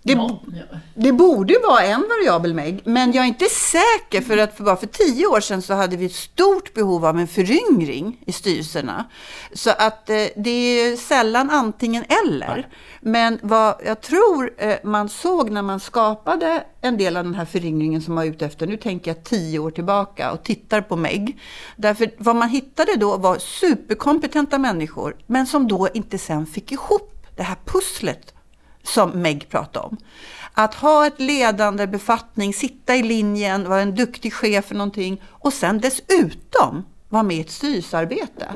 [0.07, 4.65] Det, det, borde vara en variabel Meg, men jag är inte säker för att för
[4.65, 8.33] bara för tio år sedan så hade vi ett stort behov av en föryngring i
[8.33, 9.05] styrelserna.
[9.53, 12.55] Så att eh, det är sällan antingen eller.
[12.55, 12.69] Nej.
[13.01, 17.45] Men vad jag tror eh, man såg när man skapade en del av den här
[17.45, 21.39] föryngringen som var ute efter, nu tänker jag tio år tillbaka och tittar på Meg.
[21.77, 27.13] Därför vad man hittade då var superkompetenta människor, men som då inte sen fick ihop
[27.37, 28.36] det här pusslet
[28.87, 29.97] som Meg pratade om.
[30.55, 35.53] Att ha ett ledande befattning, sitta i linjen, vara en duktig chef för någonting och
[35.53, 38.47] sen dessutom vara med i ett styrelsearbete.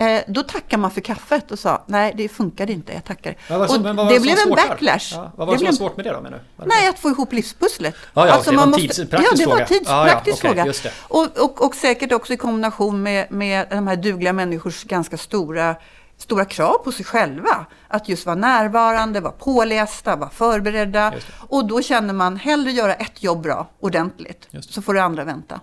[0.00, 3.36] Eh, då tackar man för kaffet och sa nej det funkade inte, jag tackar.
[3.68, 5.12] och det blev en backlash.
[5.12, 6.66] Ja, vad var det, som var svårt med det då menar du?
[6.66, 7.94] Nej, att få ihop livspusslet.
[8.14, 9.24] Ja, ja, alltså, det var en tidspraktisk fråga.
[9.30, 10.92] Ja, det var en tidspraktisk ja, ja, okay, fråga.
[11.08, 15.76] Och, och, och säkert också i kombination med, med de här dugliga människors ganska stora
[16.22, 17.66] stora krav på sig själva.
[17.88, 21.12] Att just vara närvarande, vara pålästa, vara förberedda.
[21.48, 25.60] Och då känner man hellre göra ett jobb bra, ordentligt, så får det andra vänta.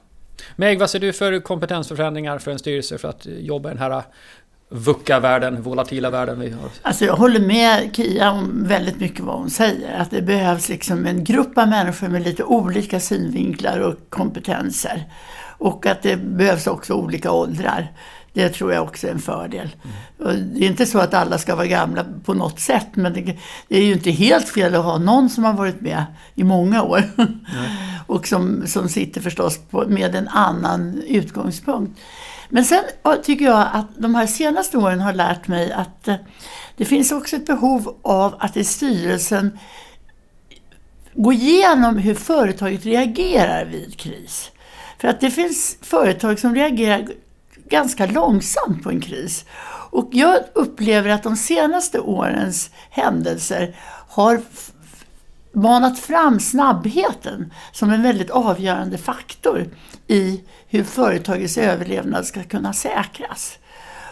[0.56, 4.04] Meg, vad ser du för kompetensförändringar för en styrelse för att jobba i den här
[4.70, 6.70] VUCA-världen, volatila världen vi har?
[6.82, 10.00] Alltså jag håller med Kia om väldigt mycket vad hon säger.
[10.00, 15.04] Att det behövs liksom en grupp av människor med lite olika synvinklar och kompetenser.
[15.60, 17.92] Och att det behövs också olika åldrar.
[18.38, 19.76] Det tror jag också är en fördel.
[20.26, 20.54] Mm.
[20.54, 23.38] Det är inte så att alla ska vara gamla på något sätt men det,
[23.78, 27.04] är ju inte helt fel att ha någon som har varit med i många år.
[27.18, 27.40] Mm.
[28.08, 32.00] och som, som sitter förstås på, med en annan utgångspunkt.
[32.50, 32.84] Men sen
[33.24, 36.16] tycker jag att de här senaste åren har lärt mig att eh,
[36.76, 39.60] det finns också ett behov av att i styrelsen
[41.14, 44.52] gå igenom hur företaget reagerar vid kris.
[44.98, 47.08] För att det finns företag som reagerar
[47.70, 49.46] ganska långsamt på en kris.
[49.92, 53.76] Och jag upplever att de senaste årens händelser
[54.10, 54.42] har
[55.54, 59.66] manat fram snabbheten som en väldigt avgörande faktor
[60.08, 63.58] i hur företagets överlevnad ska kunna säkras.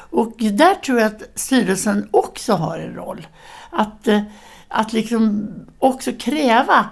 [0.10, 3.28] Och där tror jag att styrelsen också har en roll.
[3.70, 4.22] Att, eh,
[4.68, 5.47] att liksom
[5.80, 6.89] också kräva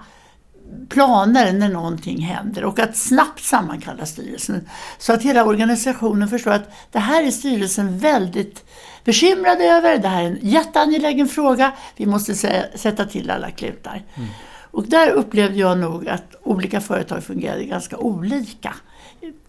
[0.88, 4.68] planer när någonting händer och att snabbt sammankalla styrelsen.
[4.98, 8.64] Så att hela organisationen förstår att det här är styrelsen väldigt
[9.04, 9.98] bekymrad över.
[9.98, 11.72] Det här är en jätteangelägen fråga.
[11.96, 12.34] Vi måste
[12.74, 14.02] sätta till alla klutar.
[14.14, 14.28] Mm.
[14.70, 18.74] Och där upplevde jag nog att olika företag fungerade ganska olika.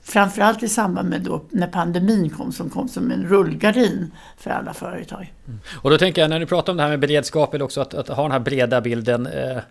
[0.03, 4.74] Framförallt i samband med då när pandemin kom som kom som en rullgardin för alla
[4.74, 5.34] företag.
[5.47, 5.59] Mm.
[5.82, 7.93] Och då tänker jag när du pratar om det här med beredskap eller också att,
[7.93, 9.28] att ha den här breda bilden.
[9.28, 9.61] Eh, Eh,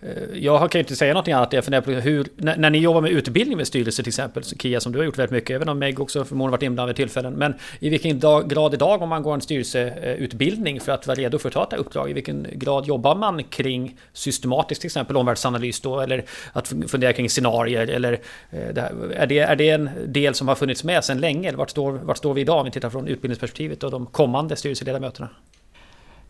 [0.00, 1.52] Eh, jag kan ju inte säga någonting annat.
[1.52, 4.80] Jag funderar på hur, när, när, ni jobbar med utbildning med styrelse till exempel, Kia
[4.80, 7.34] som du har gjort väldigt mycket, även om Meg också förmodligen varit inblandad vid tillfällen.
[7.34, 11.38] Men i vilken dag, grad idag om man går en styrelseutbildning för att vara redo
[11.38, 15.80] för att ta ett uppdrag, i vilken grad jobbar man kring systematiskt till exempel omvärldsanalys
[15.80, 18.12] då, eller att fundera kring scenarier, eller
[18.50, 21.48] eh, det här, är, det, är det en del som har funnits med sedan länge?
[21.48, 24.56] Eller vart står, vart står vi idag om vi tittar från utbildningsperspektivet och de kommande
[24.56, 25.28] styrelseledamöterna?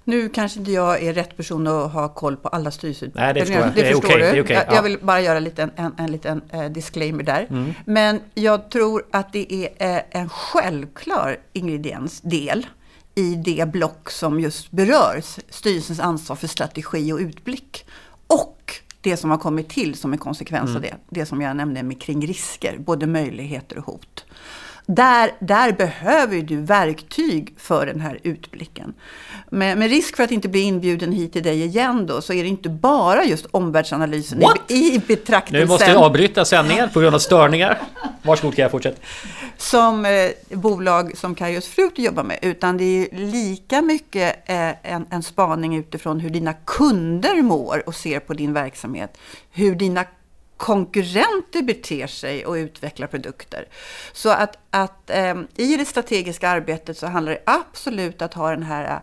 [0.09, 3.35] Nu kanske inte jag är rätt person att ha koll på alla styrelseutbildningar.
[3.35, 3.75] Nej, det förstår jag.
[3.75, 4.41] Det, det förstår okay, du.
[4.41, 7.47] Okay, jag, jag, vill bara göra en liten, en, en liten eh, disclaimer där.
[7.51, 7.75] Mm.
[7.85, 12.67] Men jag tror att det är eh, en självklar ingrediensdel
[13.15, 17.87] i det block som just berör styrelsens ansvar för strategi och utblick.
[18.27, 20.77] Och det som har kommit till som en konsekvens mm.
[20.77, 20.97] av det.
[21.09, 24.25] Det som jag nämnde med kring risker, både möjligheter och hot.
[24.87, 28.95] Där, där behöver du verktyg för den här utblicken.
[29.51, 32.43] Med, med, risk för att inte bli inbjuden hit till dig igen då, så är
[32.43, 34.70] det inte bara just omvärldsanalysen What?
[34.70, 35.61] i, betraktelsen.
[35.61, 37.78] Nu måste jag avbryta sändningen på grund av störningar.
[38.22, 39.01] Varsågod kan jag fortsätta.
[39.57, 45.07] Som eh, bolag som Kairos Fruit jobbar med, utan det är lika mycket eh, en,
[45.11, 49.18] en spaning utifrån hur dina kunder mår och ser på din verksamhet.
[49.51, 50.05] Hur dina
[50.57, 53.69] konkurrenter beter sig och utvecklar produkter.
[54.13, 58.63] Så att, att eh, i det strategiska arbetet så handlar det absolut att ha den
[58.63, 59.01] här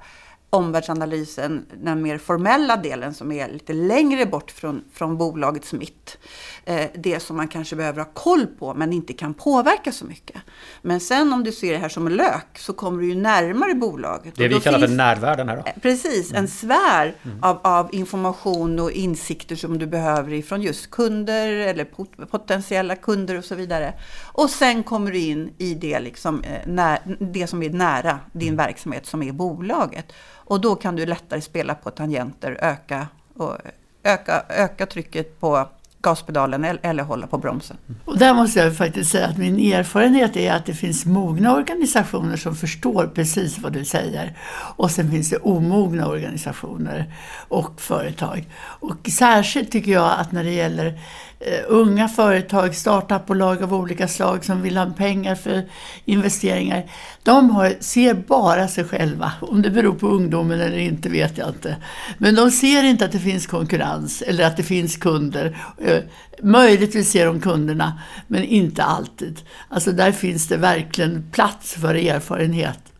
[0.53, 6.17] omvärldsanalysen, den mer formella delen som är lite längre bort från, från bolagets mitt.
[6.65, 10.41] Eh, det som man kanske behöver ha koll på men inte kan påverka så mycket.
[10.81, 13.75] Men sen om du ser det här som en lök så kommer du ju närmare
[13.75, 14.35] bolaget.
[14.35, 15.63] Det vi kallar för närvärden här då?
[15.65, 16.47] Eh, precis, en mm.
[16.47, 17.43] sfär mm.
[17.43, 21.85] av, av, information och insikter som du behöver ifrån just kunder eller
[22.25, 23.93] potentiella kunder och så vidare.
[24.23, 28.47] Och sen kommer du in i det, liksom, eh, när, det som är nära din
[28.47, 28.57] mm.
[28.57, 30.13] verksamhet som är bolaget.
[30.45, 33.57] Och då kan du lättare spela på tangenter, öka, och
[34.03, 35.67] öka, öka trycket på
[36.03, 37.77] gaspedalen eller hålla på bromsen.
[38.05, 42.37] Och där måste jag faktiskt säga att min erfarenhet är att det finns mogna organisationer
[42.37, 44.37] som förstår precis vad du säger.
[44.75, 47.13] Och sen finns det omogna organisationer
[47.47, 48.49] och företag.
[48.61, 50.99] Och särskilt tycker jag att när det gäller
[51.45, 55.63] Eh, unga företag, startupbolag av olika slag som vill ha pengar för
[56.05, 56.83] investeringar.
[57.23, 59.31] De har, ser bara sig själva.
[59.41, 61.75] Om det beror på ungdomen eller inte vet jag inte.
[62.17, 65.57] Men de ser inte att det finns konkurrens eller att det finns kunder.
[65.81, 65.99] Eh,
[66.43, 69.41] möjligtvis ser de kunderna, men inte alltid.
[69.69, 72.92] Alltså där finns det verkligen plats för erfarenhet.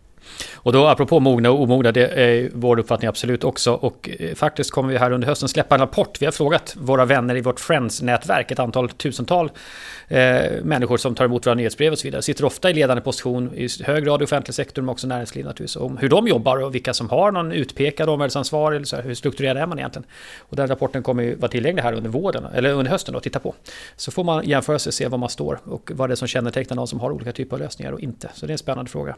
[0.63, 3.73] Och då apropå mogna och omogna, det är vår uppfattning absolut också.
[3.73, 6.21] Och eh, faktiskt kommer vi här under hösten släppa en rapport.
[6.21, 9.51] Vi har frågat våra vänner i vårt Friends-nätverk, ett antal tusental
[10.07, 10.17] eh,
[10.63, 12.21] människor som tar emot våra nyhetsbrev och så vidare.
[12.21, 15.75] Sitter ofta i ledande position i hög grad i offentlig sektor, men också näringsliv naturligtvis.
[15.75, 19.15] Om hur de jobbar och vilka som har någon utpekad omvärldsansvar, eller så här, hur
[19.15, 20.05] strukturerad är man egentligen?
[20.39, 23.39] Och den rapporten kommer ju vara tillgänglig här under våren, eller under hösten att titta
[23.39, 23.55] på.
[23.95, 26.27] Så får man jämföra sig och se var man står och vad det är som
[26.27, 28.29] kännetecknar någon som har olika typer av lösningar och inte.
[28.33, 29.15] Så det är en spännande fråga.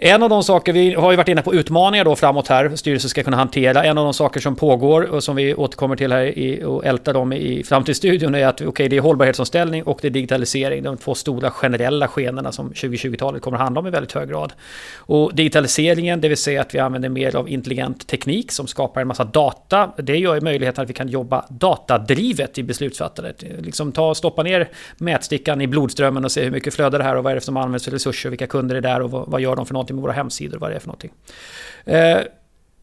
[0.00, 3.10] En av de saker, vi har ju varit inne på utmaningar då framåt här, styrelsen
[3.10, 3.84] ska kunna hantera.
[3.84, 7.14] En av de saker som pågår och som vi återkommer till här i, och ältar
[7.14, 10.82] dem i framtidsstudion är att okay, det är hållbarhetsomställning och det är digitalisering.
[10.82, 14.52] De två stora generella skenorna som 2020-talet kommer att handla om i väldigt hög grad.
[14.96, 19.08] Och digitaliseringen, det vill säga att vi använder mer av intelligent teknik som skapar en
[19.08, 19.92] massa data.
[19.96, 23.44] Det gör ju möjligheten att vi kan jobba datadrivet i beslutsfattandet.
[23.58, 27.16] Liksom ta och stoppa ner mätstickan i blodströmmen och se hur mycket flödar det här
[27.16, 29.40] och vad är det som används för resurser, vilka kunder är där och vad, vad
[29.40, 31.12] gör de för någonting med våra hemsidor, vad det är för någonting.
[31.84, 32.20] Eh,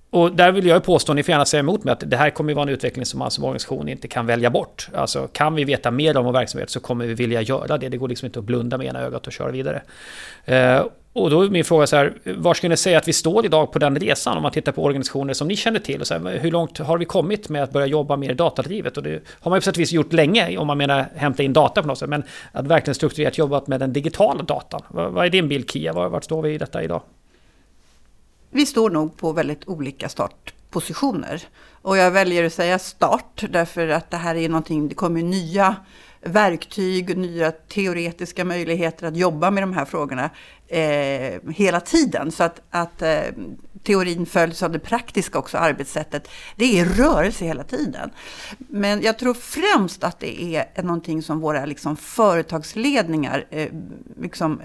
[0.10, 2.52] och där vill jag påstå, ni får gärna säga emot mig, att det här kommer
[2.52, 4.90] att vara en utveckling som alltså man som organisation inte kan välja bort.
[4.94, 7.90] Alltså kan vi veta mer om vår verksamhet så kommer vi vilja göra det.
[7.90, 9.82] Det går liksom inte att blunda med ena ögat och köra vidare.
[10.46, 10.86] Eh,
[11.16, 13.72] och då är min fråga så här, var skulle ni säga att vi står idag
[13.72, 16.02] på den resan om man tittar på organisationer som ni känner till?
[16.02, 18.98] Och så här, hur långt har vi kommit med att börja jobba mer datadrivet?
[18.98, 21.44] Och det har man ju på sätt och vis gjort länge om man menar hämta
[21.44, 22.10] in data på något sätt.
[22.10, 24.82] Men att verkligen strukturerat jobbat med den digitala datan.
[24.88, 25.94] Vad, vad är din bild Kia?
[25.94, 27.02] Var, vart står vi i detta idag?
[28.50, 31.44] Vi står nog på väldigt olika startpositioner.
[31.82, 35.76] Och jag väljer att säga start därför att det här är någonting, det kommer nya
[36.26, 40.30] verktyg, nya teoretiska möjligheter att jobba med de här frågorna
[40.68, 42.32] eh, hela tiden.
[42.32, 43.22] Så att, att eh,
[43.84, 46.28] teorin följs av det praktiska också, arbetssättet.
[46.56, 48.10] Det är rörelse hela tiden.
[48.58, 53.70] Men jag tror främst att det är någonting som våra liksom, företagsledningar eh,
[54.22, 54.62] liksom,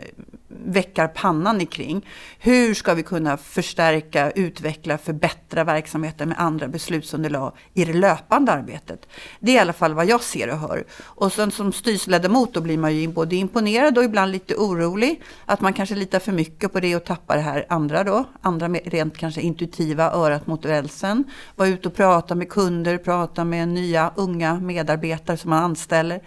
[0.50, 2.06] väckar pannan kring.
[2.38, 9.06] Hur ska vi kunna förstärka, utveckla, förbättra verksamheten med andra beslutsunderlag i det löpande arbetet?
[9.40, 10.84] Det är i alla fall vad jag ser och hör.
[11.02, 15.22] Och sen som styrelseledamot då blir man ju både imponerad och ibland lite orolig.
[15.46, 18.24] Att man kanske litar för mycket på det och tappar det här andra då.
[18.40, 21.24] Andra rent kanske intuitiva, örat mot rälsen.
[21.56, 26.20] Vara ute och prata med kunder, prata med nya unga medarbetare som man anställer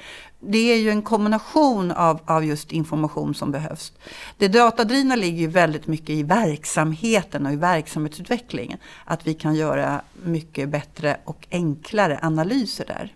[0.46, 3.94] det är ju en kombination av, av just information som behövs.
[4.38, 8.78] Det datadrivna ligger ju väldigt mycket i verksamheten och i verksamhetsutvecklingen.
[9.06, 13.14] Att vi kan göra mycket bättre och enklare analyser där.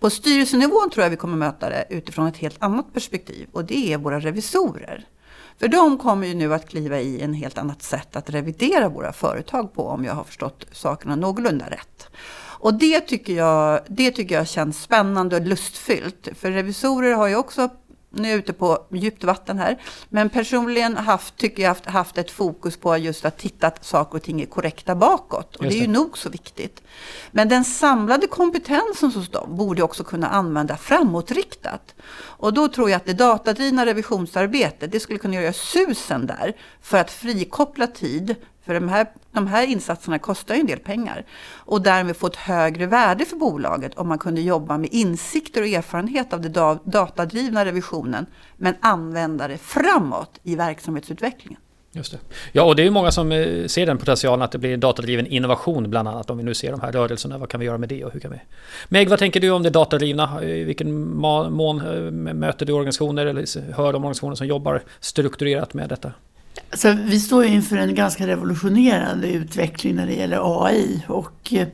[0.00, 3.92] På styrelsenivån tror jag vi kommer möta det utifrån ett helt annat perspektiv och det
[3.92, 5.06] är våra revisorer.
[5.58, 9.12] För de kommer ju nu att kliva i en helt annat sätt att revidera våra
[9.12, 12.08] företag på om jag har förstått sakerna någorlunda rätt.
[12.60, 16.28] Och det tycker, jag, det tycker jag känns spännande och lustfyllt.
[16.34, 17.68] För revisorer har ju också
[18.12, 19.82] nu är jag ute på djupt vatten här.
[20.08, 24.18] Men personligen haft, tycker jag haft, haft ett fokus på just att titta att saker
[24.18, 25.56] och ting är korrekta bakåt.
[25.56, 25.68] Och det.
[25.68, 26.82] det är ju nog så viktigt.
[27.30, 31.94] Men den samlade kompetensen hos dem borde också kunna använda framåtriktat.
[32.20, 36.98] Och då tror jag att det datadrivna revisionsarbetet, det skulle kunna göra susen där för
[36.98, 41.26] att frikoppla tid för de här, de här insatserna kostar ju en del pengar.
[41.54, 45.68] Och därmed få ett högre värde för bolaget om man kunde jobba med insikter och
[45.68, 48.26] erfarenhet av den datadrivna revisionen.
[48.56, 51.60] Men använda det framåt i verksamhetsutvecklingen.
[51.92, 52.18] Just det.
[52.52, 55.26] Ja, och det är ju många som eh, ser den potentialen att det blir datadriven
[55.26, 56.30] innovation bland annat.
[56.30, 58.20] Om vi nu ser de här rörelserna, vad kan vi göra med det och hur
[58.20, 58.40] kan vi...
[58.88, 60.38] Meg, vad tänker du om det datadrivna?
[60.42, 65.74] Eh, I vilken mån eh, möter du organisationer eller hör de organisationer som jobbar strukturerat
[65.74, 66.12] med detta?
[66.70, 71.04] Alltså, vi står inför en ganska revolutionerande utveckling när det gäller AI.
[71.08, 71.68] Och eh,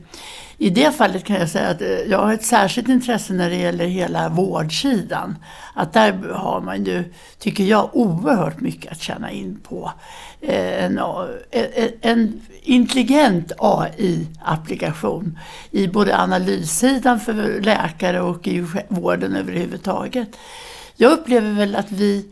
[0.59, 3.55] i det fallet kan jag säga att eh, jag har ett särskilt intresse när det
[3.55, 5.35] gäller hela vårdsidan.
[5.73, 7.03] Att där har man ju,
[7.39, 9.91] tycker jag, oerhört mycket att tjäna in på.
[10.41, 10.99] Eh, en,
[11.51, 15.39] e, e, en intelligent AI-applikation
[15.71, 20.29] i både analyssidan för läkare och i vården överhuvudtaget.
[20.95, 22.25] Jag upplever väl att vi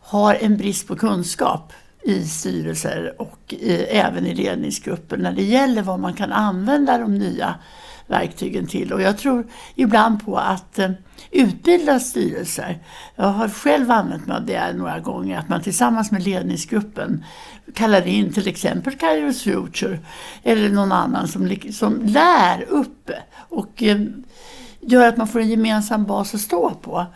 [0.00, 1.72] har en brist på kunskap
[2.08, 7.14] i styrelser och i, även i ledningsgrupper när det gäller vad man kan använda de
[7.14, 7.54] nya
[8.06, 8.92] verktygen till.
[8.92, 10.90] Och jag tror ibland på att eh,
[11.30, 12.78] utbilda styrelser.
[13.16, 17.24] Jag har själv använt mig av det några gånger, att man tillsammans med ledningsgruppen
[17.74, 19.98] kallar in till exempel Kairos Future
[20.42, 24.00] eller någon annan som, som lär upp och eh,
[24.80, 27.06] gör att man får en gemensam bas att stå på.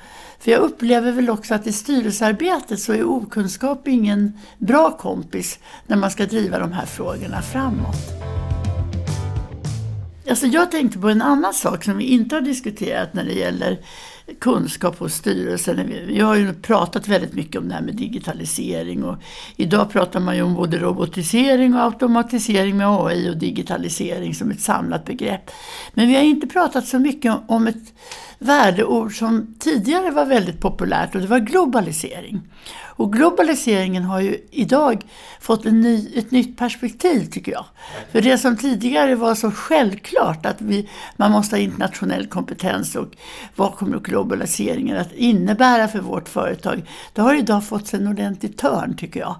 [0.42, 5.96] För jag upplever väl också att i styrelsearbetet så är okunskap ingen bra kompis när
[5.96, 7.96] man ska driva de här frågorna framåt.
[10.28, 13.78] Alltså jag tänkte på en annan sak som vi inte har diskuterat när det gäller
[14.40, 15.92] kunskap hos styrelsen.
[16.06, 19.16] Vi har ju pratat väldigt mycket om det här med digitalisering och
[19.56, 24.60] idag pratar man ju om både robotisering och automatisering med AI och digitalisering som ett
[24.60, 25.50] samlat begrepp.
[25.94, 27.94] Men vi har inte pratat så mycket om ett
[28.38, 32.40] värdeord som tidigare var väldigt populärt och det var globalisering.
[32.94, 35.02] Och globaliseringen har ju idag
[35.40, 37.64] fått en ny, ett nytt perspektiv tycker jag.
[38.12, 43.08] För det som tidigare var så självklart att vi, man måste ha internationell kompetens och
[43.56, 46.88] vad kommer globaliseringen att innebära för vårt företag?
[47.12, 49.36] Det har idag fått en ordentlig törn tycker jag.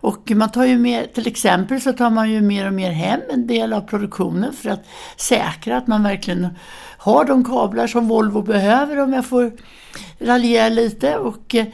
[0.00, 3.20] Och man tar ju mer, till exempel så tar man ju mer och mer hem
[3.30, 4.86] en del av produktionen för att
[5.16, 6.48] säkra att man verkligen
[6.98, 9.52] har de kablar som Volvo behöver om jag får
[10.18, 11.16] raljera lite.
[11.16, 11.66] Och eh,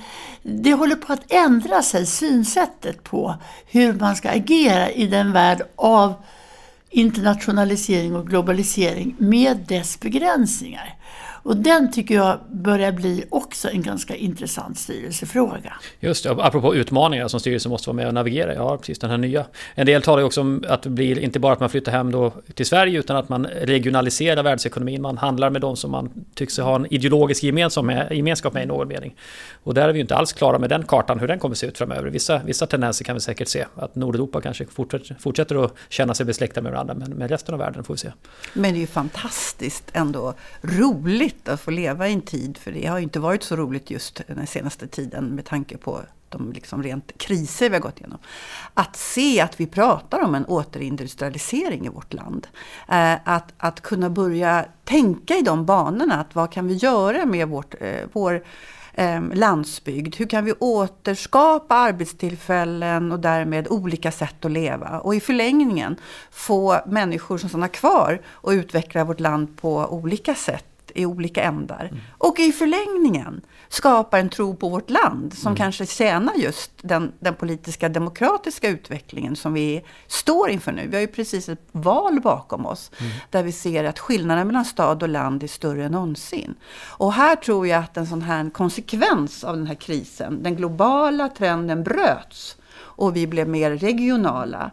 [0.43, 3.35] det håller på att ändra sig, synsättet på
[3.67, 6.15] hur man ska agera i den värld av
[6.91, 10.95] internationalisering och globalisering med dess begränsningar.
[11.45, 15.73] Och den tycker jag börjar bli också en ganska intressant styrelsefråga.
[16.01, 18.55] Just det, apropå utmaningar som styrelsen måste vara med och navigera.
[18.55, 19.47] Ja, precis den här nya.
[19.75, 22.13] En del talar ju också om att det blir inte bara att man flyttar hem
[22.13, 25.03] då till Sverige utan att man regionaliserar världsekonomin.
[25.03, 28.67] Man handlar med de som man tycks ha en ideologisk gemensam med, gemenskap med i
[28.67, 29.15] någon mening.
[29.65, 31.67] Och där är vi ju inte alls klara med den kartan, hur den kommer se
[31.67, 32.11] ut framöver.
[32.11, 33.67] Vissa, vissa tendenser kan vi säkert se.
[33.77, 36.95] Att Nordeuropa kanske fortsätter, fortsätter att känna sig besläktade med varandra.
[36.95, 38.13] Men med resten av världen får vi se.
[38.53, 42.87] Men det är ju fantastiskt ändå roligt att få leva i en tid, för det
[42.87, 47.19] har inte varit så roligt just den senaste tiden med tanke på de liksom rent
[47.19, 48.19] kriser vi har gått igenom.
[48.75, 52.47] Att se att vi pratar om en återindustrialisering i vårt land.
[52.89, 57.49] Eh, att, att kunna börja tänka i de banorna, att vad kan vi göra med
[57.49, 58.45] vårt, eh, vår
[58.95, 60.17] eh, landsbygd?
[60.17, 64.99] Hur kan vi återskapa arbetstillfällen och därmed olika sätt att leva?
[64.99, 65.97] Och i förlängningen
[66.31, 71.89] få människor som stannar kvar och utveckla vårt land på olika sätt i olika ändar.
[71.91, 72.03] Mm.
[72.19, 75.57] Och i förlängningen skapa en tro på vårt land som mm.
[75.57, 80.87] kanske tjänar just den, den, politiska demokratiska utvecklingen som vi står inför nu.
[80.89, 83.13] Vi har ju precis ett val bakom oss mm.
[83.31, 86.55] där vi ser att skillnaden mellan stad och land är större än någonsin.
[86.87, 91.29] Och här tror jag att en sån här konsekvens av den här krisen, den globala
[91.29, 94.71] trenden bröts och vi blev mer regionala.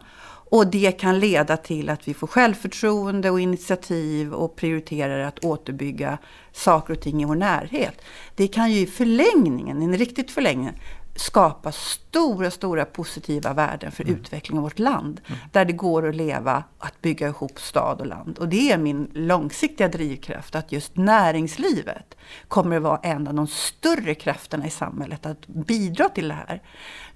[0.52, 6.18] Och det kan leda till att vi får självförtroende och initiativ och prioriterar att återbygga
[6.52, 8.02] saker och ting i vår närhet.
[8.34, 10.70] Det kan ju i förlängningen, en riktigt förlängning,
[11.16, 14.16] skapa stora, stora positiva värden för mm.
[14.16, 15.20] utveckling av vårt land.
[15.26, 15.38] Mm.
[15.52, 18.38] Där det går att leva, att bygga ihop stad och land.
[18.38, 22.16] Och det är min långsiktiga drivkraft, att just näringslivet
[22.48, 26.62] kommer att vara en av de större krafterna i samhället att bidra till det här.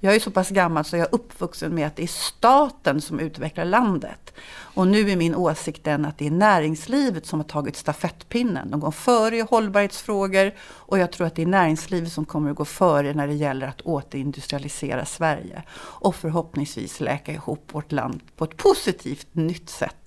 [0.01, 3.21] Jag är så pass gammal så jag är uppvuxen med att det är staten som
[3.21, 4.35] utvecklar landet.
[4.77, 8.71] Och nu är min åsikt den att det är näringslivet som har tagit stafettpinnen.
[8.71, 12.57] De går före i hållbarhetsfrågor och jag tror att det är näringslivet som kommer att
[12.57, 15.63] gå före när det gäller att återindustrialisera Sverige.
[15.79, 20.06] Och förhoppningsvis läka ihop vårt land på ett positivt nytt sätt.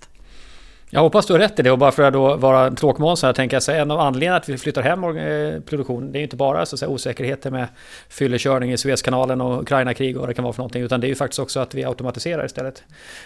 [0.91, 3.33] Jag hoppas du har rätt i det och bara för att då vara tråkmåns här
[3.33, 6.23] tänker jag säga en av anledningarna att vi flyttar hem eh, produktion det är ju
[6.23, 7.67] inte bara så att säga, osäkerheter med
[8.09, 11.09] fyllekörning i Suezkanalen och Ukraina-krig och vad det kan vara för någonting utan det är
[11.09, 12.83] ju faktiskt också att vi automatiserar istället.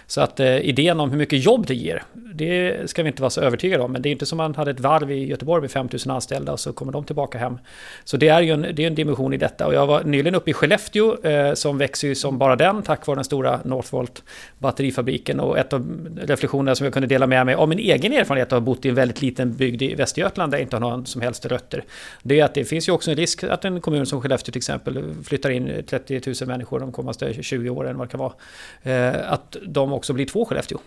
[0.08, 3.30] Så att eh, idén om hur mycket jobb det ger det ska vi inte vara
[3.30, 5.72] så övertygade om men det är inte som man hade ett varv i Göteborg med
[5.72, 7.58] 5000 anställda och så kommer de tillbaka hem.
[8.04, 10.36] Så det är ju en, det är en dimension i detta och jag var nyligen
[10.36, 14.24] uppe i Skellefteå eh, som växer ju som bara den tack vare den stora Northvolt
[14.58, 18.54] batterifabriken och ett av reflektionerna som jag kunde dela med mig av min egen erfarenhet
[18.54, 20.82] av att ha bott i en väldigt liten bygd i Västergötland där jag inte har
[20.82, 21.84] någon som helst rötter.
[22.24, 24.60] Det är att det finns ju också en risk att en kommun som Skellefteå till
[24.60, 28.34] exempel flyttar in 30 000 människor de kommande 20 åren, vad det kan vara.
[28.84, 30.78] Eh, att de också blir två Skellefteå.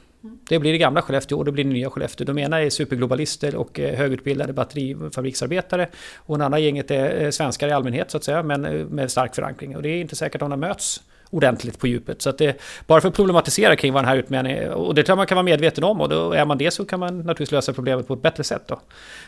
[0.48, 2.24] Det blir det gamla Skellefteå och det blir det nya Skellefteå.
[2.24, 5.88] De ena är superglobalister och eh, högutbildade batterifabriksarbetare.
[6.16, 9.34] Och den andra gänget är eh, svenskar i allmänhet så att säga, men med stark
[9.34, 9.76] förankring.
[9.76, 11.00] Och det är inte säkert att de möts
[11.36, 12.22] ordentligt på djupet.
[12.22, 15.02] Så att det, bara för att problematisera kring vad den här utmaningen är, och det
[15.02, 17.18] tror jag man kan vara medveten om, och då är man det så kan man
[17.18, 18.62] naturligtvis lösa problemet på ett bättre sätt.
[18.66, 18.80] Då.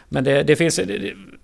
[0.09, 0.81] Men det, det finns,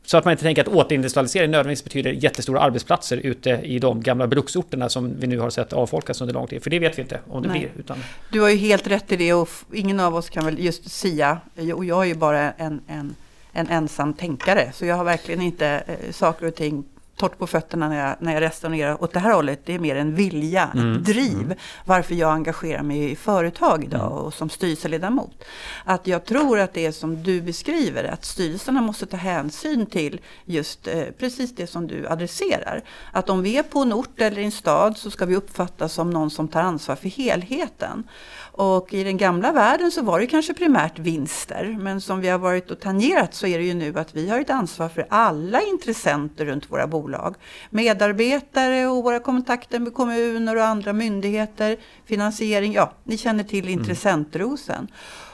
[0.05, 4.27] så att man inte tänker att återindustrialisering nödvändigtvis betyder jättestora arbetsplatser ute i de gamla
[4.27, 6.63] bruksorterna som vi nu har sett avfolkas under lång tid.
[6.63, 7.59] För det vet vi inte om det Nej.
[7.59, 7.71] blir.
[7.79, 7.99] Utan...
[8.33, 11.39] Du har ju helt rätt i det och ingen av oss kan väl just sia,
[11.75, 13.15] och jag är ju bara en, en
[13.55, 14.73] en ensam tänkare.
[14.75, 16.85] Så jag har verkligen inte eh, saker och ting
[17.17, 19.61] torrt på fötterna när jag, när jag resonerar åt det här hållet.
[19.65, 20.93] Det är mer en vilja, mm.
[20.93, 21.45] ett driv.
[21.45, 21.59] Mm.
[21.85, 24.19] Varför jag engagerar mig i företag idag mm.
[24.19, 25.45] och som styrelseledamot.
[25.85, 30.21] Att jag tror att det är som du beskriver, att styrelserna måste ta hänsyn till
[30.45, 32.83] just eh, precis det som du adresserar.
[33.13, 35.93] Att om vi är på en ort eller i en stad så ska vi uppfattas
[35.93, 38.09] som någon som tar ansvar för helheten.
[38.57, 41.77] Och i den gamla världen så var det kanske primärt vinster.
[41.81, 44.41] Men som vi har varit och tangerat så är det ju nu att vi har
[44.41, 47.35] ett ansvar för alla intressenter runt våra bolag.
[47.71, 53.79] Medarbetare och våra kontakter med kommuner och andra myndigheter, finansiering, ja, ni känner till mm.
[53.79, 54.89] intressentrosen.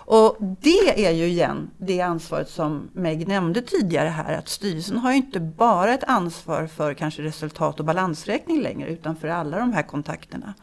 [0.05, 5.11] Och det är ju igen det ansvaret som Meg nämnde tidigare här, att styrelsen har
[5.11, 9.73] ju inte bara ett ansvar för kanske resultat och balansräkning längre, utan för alla de
[9.73, 10.55] här kontakterna.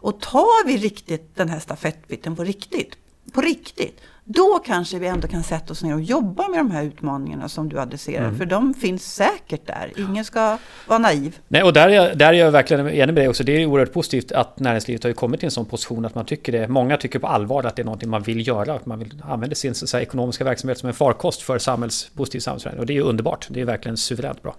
[0.00, 2.96] Och tar vi riktigt den här stafettbiten på riktigt,
[3.32, 6.84] på riktigt, då kanske vi ändå kan sätta oss ner och jobba med de här
[6.84, 8.24] utmaningarna som du adresserar.
[8.24, 8.38] Mm.
[8.38, 9.92] För de finns säkert där.
[9.96, 11.38] Ingen ska vara naiv.
[11.48, 13.44] Nej, och där är, jag, där är jag verkligen enig med dig också.
[13.44, 16.52] Det är oerhört positivt att näringslivet har kommit till en sån position att man tycker
[16.52, 16.68] det.
[16.68, 18.74] Många tycker på allvar att det är någonting man vill göra.
[18.74, 22.40] Att man vill använda sin så här, ekonomiska verksamhet som en farkost för samhälls, positiv
[22.40, 22.80] samhällsförändring.
[22.80, 23.46] Och det är underbart.
[23.50, 24.56] Det är verkligen suveränt bra.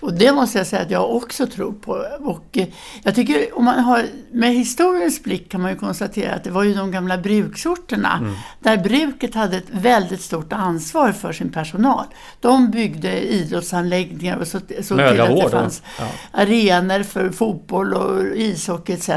[0.00, 1.92] Och det måste jag säga att jag också tror på.
[2.20, 2.66] Och eh,
[3.02, 6.62] jag tycker om man har, med historiens blick kan man ju konstatera att det var
[6.62, 8.34] ju de gamla bruksorterna mm.
[8.60, 12.04] där bruket hade ett väldigt stort ansvar för sin personal.
[12.40, 16.04] De byggde idrottsanläggningar och så, så till att det fanns ja.
[16.32, 19.10] arenor för fotboll och ishockey etc.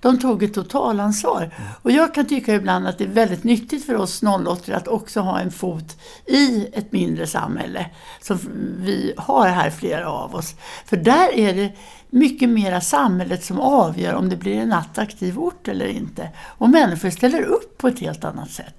[0.00, 1.42] De tog ett totalansvar.
[1.42, 1.68] Mm.
[1.82, 5.20] Och jag kan tycka ibland att det är väldigt nyttigt för oss 08 att också
[5.20, 5.96] ha en fot
[6.26, 7.86] i ett mindre samhälle
[8.20, 8.38] som
[8.78, 10.54] vi har här flera av oss.
[10.86, 11.72] För där är det
[12.10, 16.28] mycket mera samhället som avgör om det blir en attraktiv ort eller inte.
[16.46, 18.74] Och människor ställer upp på ett helt annat sätt.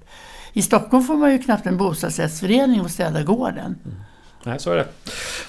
[0.52, 3.78] I Stockholm får man ju knappt en bostadsrättsförening och städa gården.
[3.84, 3.96] Mm.
[4.46, 4.86] Nej, så är det.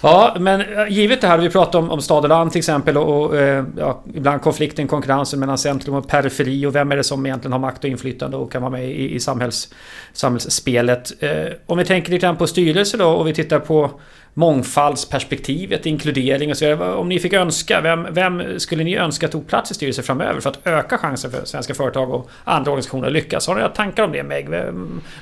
[0.01, 3.25] Ja, men givet det här, vi pratar om, om stad och land till exempel och,
[3.25, 7.25] och eh, ja, ibland konflikten, konkurrensen mellan centrum och periferi och vem är det som
[7.25, 9.73] egentligen har makt och inflytande och kan vara med i, i samhälls,
[10.13, 11.23] samhällsspelet.
[11.23, 13.91] Eh, om vi tänker lite grann på styrelse då och vi tittar på
[14.37, 16.93] mångfaldsperspektivet, inkludering och så vidare.
[16.93, 20.49] Om ni fick önska, vem, vem skulle ni önska tog plats i styrelsen framöver för
[20.49, 23.47] att öka chansen för svenska företag och andra organisationer att lyckas?
[23.47, 24.49] Har ni några tankar om det Meg?
[24.49, 24.59] Vad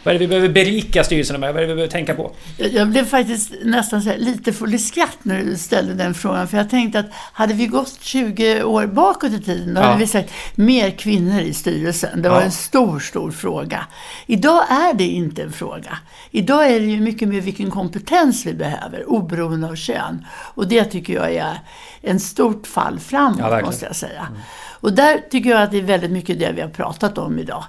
[0.05, 1.53] är det vi behöver berika styrelsen med?
[1.53, 2.31] Vad är det vi behöver tänka på?
[2.57, 6.47] Jag blev faktiskt nästan lite full i skratt när du ställde den frågan.
[6.47, 9.85] För jag tänkte att hade vi gått 20 år bakåt i tiden, då ja.
[9.85, 12.21] hade vi sagt mer kvinnor i styrelsen.
[12.21, 12.43] Det var ja.
[12.43, 13.85] en stor, stor fråga.
[14.27, 15.97] Idag är det inte en fråga.
[16.31, 20.25] Idag är det ju mycket mer vilken kompetens vi behöver oberoende av kön.
[20.31, 21.59] Och det tycker jag är
[22.01, 24.27] en stort fall framåt ja, måste jag säga.
[24.29, 24.41] Mm.
[24.83, 27.63] Och där tycker jag att det är väldigt mycket det vi har pratat om idag.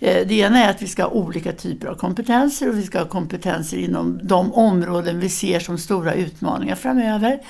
[0.00, 2.98] Eh, det ena är att vi ska ha olika typer av kompetenser och vi ska
[2.98, 7.40] ha kompetenser inom de områden vi ser som stora utmaningar framöver.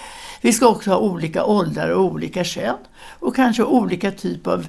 [0.41, 2.77] Vi ska också ha olika åldrar och olika kön
[3.21, 4.67] och kanske olika typ av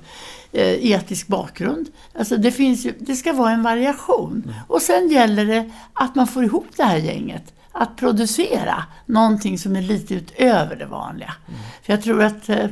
[0.51, 1.87] eh, etisk bakgrund.
[2.19, 4.43] Alltså det, finns ju, det ska vara en variation.
[4.45, 4.55] Mm.
[4.67, 9.75] Och sen gäller det att man får ihop det här gänget att producera någonting som
[9.75, 11.33] är lite utöver det vanliga.
[11.47, 11.59] Mm.
[11.83, 12.67] För jag tror att eh,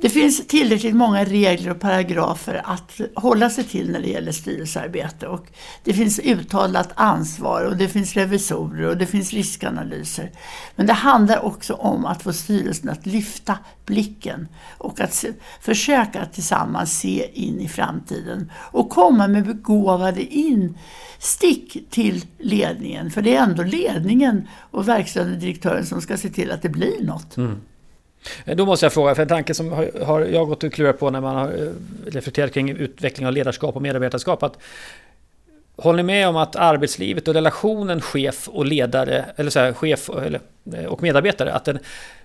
[0.00, 5.26] det finns tillräckligt många regler och paragrafer att hålla sig till när det gäller styrelsearbete.
[5.26, 5.46] Och
[5.84, 10.30] det finns uttalat ansvar och det finns revisorer och det finns riskanalyser.
[10.76, 16.26] Men det handlar också om att få styrelsen att lyfta blicken och att se, försöka
[16.26, 23.10] tillsammans se in i framtiden och komma med begåvade instick till ledningen.
[23.10, 27.04] För det är ändå ledningen och verkställande direktören som ska se till att det blir
[27.04, 27.36] något.
[27.36, 27.60] Mm.
[28.44, 29.72] Eh, då måste jag fråga, för en tanke som
[30.02, 31.70] har, jag gått och klurat på när man har eh,
[32.06, 34.42] reflekterat kring utveckling av ledarskap och medarbetarskap.
[34.42, 34.58] Att,
[35.76, 40.10] håller ni med om att arbetslivet och relationen chef och ledare, eller så här, chef
[40.10, 40.40] eller,
[40.74, 41.78] eh, och medarbetare, att den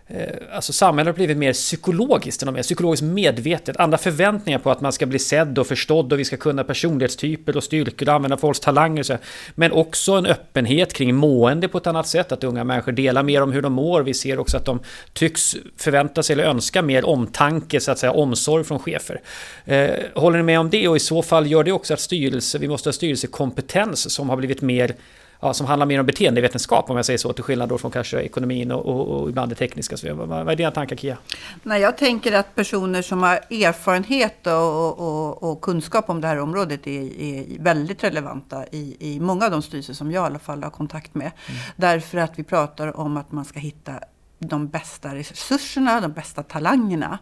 [0.08, 3.78] Eh, alltså samhället har blivit mer psykologiskt mer psykologiskt medvetet.
[3.78, 7.58] Andra förväntningar på att man ska bli sedd och förstådd och vi ska kunna personlighetstyper
[7.58, 9.04] och styrkor och använda folks talanger.
[9.04, 9.18] Så.
[9.56, 12.32] Men också en öppenhet kring mående på ett annat sätt.
[12.32, 14.02] Att unga människor delar mer om hur de mår.
[14.02, 14.80] Vi ser också att de
[15.14, 19.22] tycks förvänta sig eller önska mer omtanke, så att säga, omsorg från chefer.
[19.66, 20.88] Eh, håller ni med om det?
[20.88, 24.38] Och i så fall gör det också att styrelse, vi måste ha styrelsekompetens som har
[24.38, 24.96] blivit mer
[25.44, 28.20] ja, som handlar mer om beteendevetenskap om jag säger så, till skillnad då från kanske
[28.20, 29.98] ekonomin och, och, och ibland det tekniska.
[29.98, 31.18] Så vad, vad är dina tankar Kia?
[31.64, 36.88] Nej, jag tänker att personer som har erfarenhet och, och, kunskap om det här området
[36.88, 40.64] är, är väldigt relevanta i, i många av de styrelser som jag i alla fall
[40.64, 41.32] har kontakt med.
[41.48, 41.62] Mm.
[41.76, 43.94] Därför att vi pratar om att man ska hitta
[44.40, 47.20] de bästa resurserna, de bästa talangerna.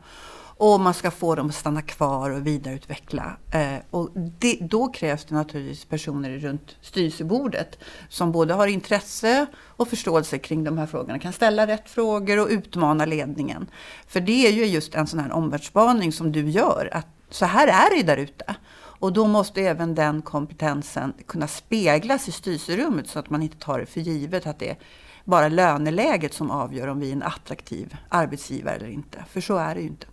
[0.63, 3.37] Och man ska få dem att stanna kvar och vidareutveckla.
[3.51, 9.87] Eh, och det, då krävs det naturligtvis personer runt styrelsebordet som både har intresse och
[9.87, 13.69] förståelse kring de här frågorna, kan ställa rätt frågor och utmana ledningen.
[14.07, 17.67] För det är ju just en sån här omvärldsspaning som du gör, att så här
[17.67, 18.55] är det där ute.
[18.73, 23.79] Och då måste även den kompetensen kunna speglas i styrelserummet så att man inte tar
[23.79, 24.77] det för givet att det är
[25.25, 29.25] bara löneläget som avgör om vi är en attraktiv arbetsgivare eller inte.
[29.29, 30.07] För så är det ju inte.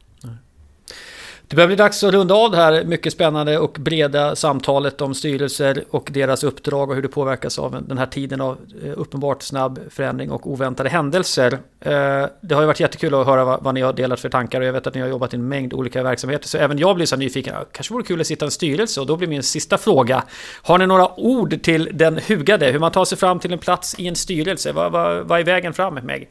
[1.48, 5.14] Det börjar bli dags att runda av det här mycket spännande och breda samtalet om
[5.14, 9.42] styrelser och deras uppdrag och hur det påverkas av den här tiden av eh, uppenbart
[9.42, 11.52] snabb förändring och oväntade händelser.
[11.80, 14.66] Eh, det har ju varit jättekul att höra vad ni har delat för tankar och
[14.66, 17.06] jag vet att ni har jobbat i en mängd olika verksamheter så även jag blir
[17.06, 17.54] så nyfiken.
[17.72, 20.22] Kanske vore kul att sitta i en styrelse och då blir min sista fråga.
[20.62, 22.66] Har ni några ord till den hugade?
[22.66, 24.72] Hur man tar sig fram till en plats i en styrelse?
[24.72, 26.28] Vad, vad, vad är vägen fram, Meg?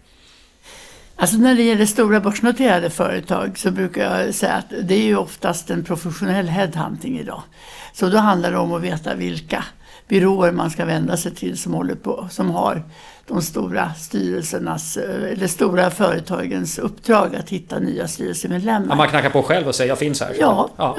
[1.20, 5.18] Alltså när det gäller stora börsnoterade företag så brukar jag säga att det är ju
[5.18, 7.44] oftast en professionell headhunting idag.
[7.94, 9.64] Så då handlar det om att veta vilka
[10.08, 12.84] byråer man ska vända sig till som håller på, som har
[13.28, 18.88] de stora styrelsernas, eh, eller stora företagens uppdrag att hitta nya styrelsemedlemmar.
[18.90, 20.36] Ja, man knackar på själv och säger jag finns här.
[20.40, 20.96] Ja, ja.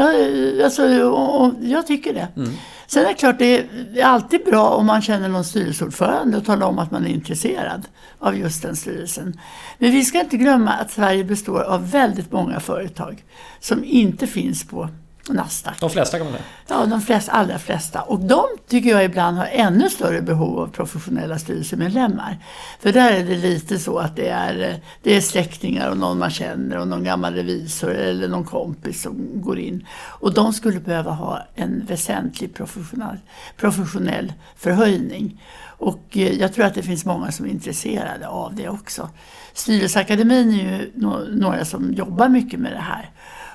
[0.65, 2.29] Alltså, och, och jag tycker det.
[2.37, 2.51] Mm.
[2.91, 3.59] Sen är det klart, det
[3.95, 7.89] är alltid bra om man känner någon styrelseordförande och talar om att man är intresserad
[8.19, 9.41] av just den styrelsen.
[9.79, 13.25] Men vi ska inte glömma att Sverige består av väldigt många företag
[13.61, 14.89] som inte finns på
[15.33, 15.81] Nasdaq.
[15.81, 16.45] De flesta kan man säga.
[16.69, 18.03] Ja, de flesta, allra flesta.
[18.03, 22.39] Och de tycker jag ibland har ännu större behov av professionella styrelsemedlemmar.
[22.81, 26.31] För där är det lite så att det är, det är släktingar och någon man
[26.31, 29.87] känner och någon gammal revisor eller någon kompis som går in.
[30.07, 33.19] Och de skulle behöva ha en väsentlig professionell,
[33.57, 35.43] professionell förhöjning.
[35.79, 39.09] Och eh, jag tror att det finns många som är intresserade av det också.
[39.53, 40.91] Styrelseakademin är ju
[41.31, 43.11] några som jobbar mycket med det här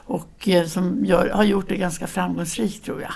[0.05, 3.13] och eh, som gör, har gjort det ganska framgångsrikt tror jag.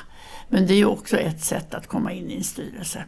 [0.50, 3.04] Men det är ju också ett sätt att komma in i en styrelse.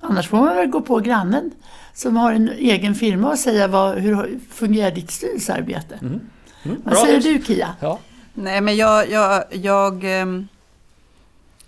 [0.00, 1.50] Annars får man väl gå på grannen
[1.94, 5.98] som har en egen firma och säga vad, hur fungerar ditt styrelsearbete?
[6.02, 6.20] Mm.
[6.62, 7.74] Mm, vad säger du Kia?
[7.80, 7.98] Ja.
[8.34, 10.48] Nej men jag, jag, jag, ehm,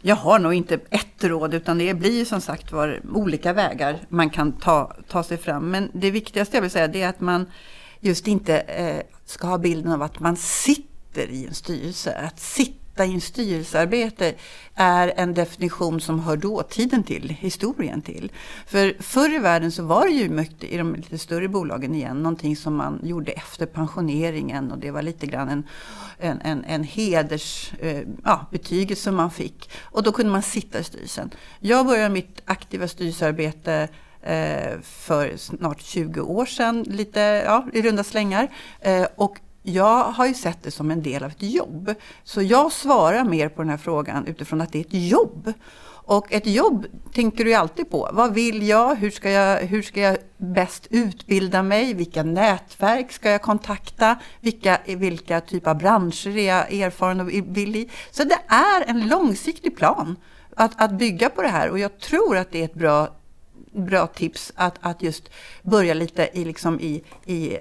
[0.02, 4.30] jag har nog inte ett råd utan det blir som sagt var olika vägar man
[4.30, 5.70] kan ta, ta sig fram.
[5.70, 7.46] Men det viktigaste jag vill säga är att man
[8.00, 12.12] just inte eh, ska ha bilden av att man sitter sitter i en styrelse.
[12.12, 14.34] Att sitta i en styrelsearbete
[14.74, 18.32] är en definition som hör dåtiden till, historien till.
[18.66, 22.22] För förr i världen så var det ju mycket i de lite större bolagen igen,
[22.22, 25.66] någonting som man gjorde efter pensioneringen och det var lite grann en,
[26.18, 29.70] en, en, en hedersbetygelse eh, ja, som man fick.
[29.82, 31.30] Och då kunde man sitta i styrelsen.
[31.60, 33.88] Jag började mitt aktiva styrelsearbete
[34.22, 38.48] eh, för snart 20 år sedan, lite ja, i runda slängar.
[38.80, 41.94] Eh, och jag har ju sett det som en del av ett jobb.
[42.24, 45.52] Så jag svarar mer på den här frågan utifrån att det är ett jobb.
[46.10, 48.10] Och ett jobb tänker du ju alltid på.
[48.12, 48.96] Vad vill jag?
[48.96, 51.94] Hur ska jag, hur ska jag bäst utbilda mig?
[51.94, 54.16] Vilka nätverk ska jag kontakta?
[54.40, 57.90] Vilka, vilka typer av branscher är jag erfaren och vill i?
[58.10, 60.16] Så det är en långsiktig plan
[60.56, 61.70] att, att bygga på det här.
[61.70, 63.08] Och jag tror att det är ett bra,
[63.72, 65.30] bra tips att, att just
[65.62, 67.58] börja lite i, liksom i, i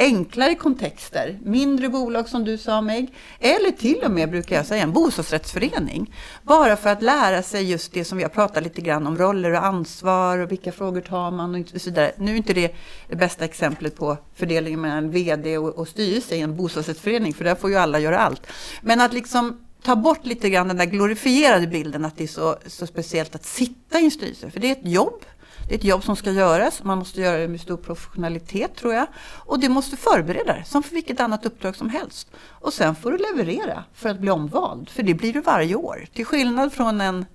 [0.00, 4.82] enklare kontexter, mindre bolag som du sa Meg, eller till och med brukar jag säga
[4.82, 6.14] en bostadsrättsförening.
[6.42, 9.52] Bara för att lära sig just det som vi har pratat lite grann om, roller
[9.52, 12.12] och ansvar och vilka frågor tar man och så vidare.
[12.16, 12.74] Nu är inte det
[13.08, 17.54] det bästa exemplet på fördelningen mellan VD och, och styrelse i en bostadsrättsförening, för där
[17.54, 18.46] får ju alla göra allt.
[18.80, 22.56] Men att liksom ta bort lite grann den där glorifierade bilden att det är så,
[22.66, 25.24] så speciellt att sitta i en styrelse, för det är ett jobb.
[25.70, 26.84] Det är ett jobb som ska göras.
[26.84, 29.06] Man måste göra det med stor professionalitet tror jag.
[29.22, 32.30] Och du måste förbereda dig, som för vilket annat uppdrag som helst.
[32.48, 34.88] Och sen får du leverera för att bli omvald.
[34.88, 36.06] För det blir du varje år.
[36.14, 37.26] Till skillnad från en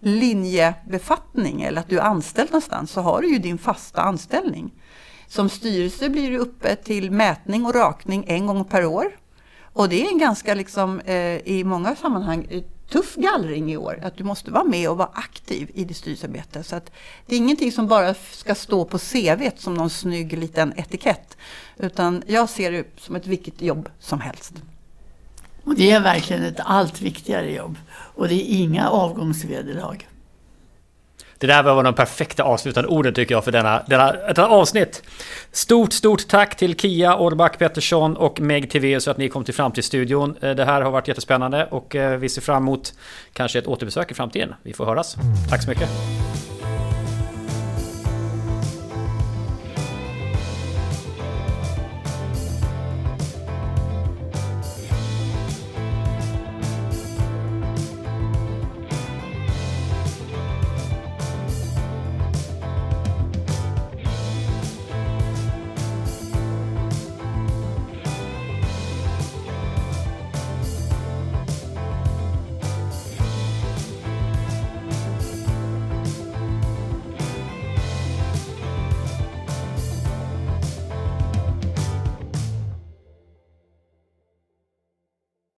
[0.00, 4.72] linjebefattning eller att du är anställd någonstans så har du ju din fasta anställning.
[5.28, 9.16] Som styrelse blir du uppe till mätning och rakning en gång per år.
[9.72, 12.62] Och det är en ganska, liksom, eh, i många sammanhang, eh,
[12.92, 13.98] tuff gallring i år.
[14.02, 16.62] Att du måste vara med och vara aktiv i ditt styrelsearbete.
[16.62, 16.92] Så att
[17.26, 21.36] det är ingenting som bara ska stå på CV som någon snygg liten etikett.
[21.78, 24.52] Utan jag ser det som ett vilket jobb som helst.
[25.64, 27.78] Och det är verkligen ett allt viktigare jobb.
[27.90, 29.96] Och det är inga avgångsvederlag.
[31.42, 35.02] Det där var de perfekta avslutande orden tycker jag för denna, denna, detta avsnitt.
[35.52, 39.54] Stort, stort tack till Kia Orback Pettersson och Meg TV så att ni kom till
[39.54, 40.36] Framtidsstudion.
[40.40, 42.92] Eh, det här har varit jättespännande och eh, vi ser fram emot
[43.32, 44.54] kanske ett återbesök i framtiden.
[44.62, 45.16] Vi får höras.
[45.50, 45.88] Tack så mycket.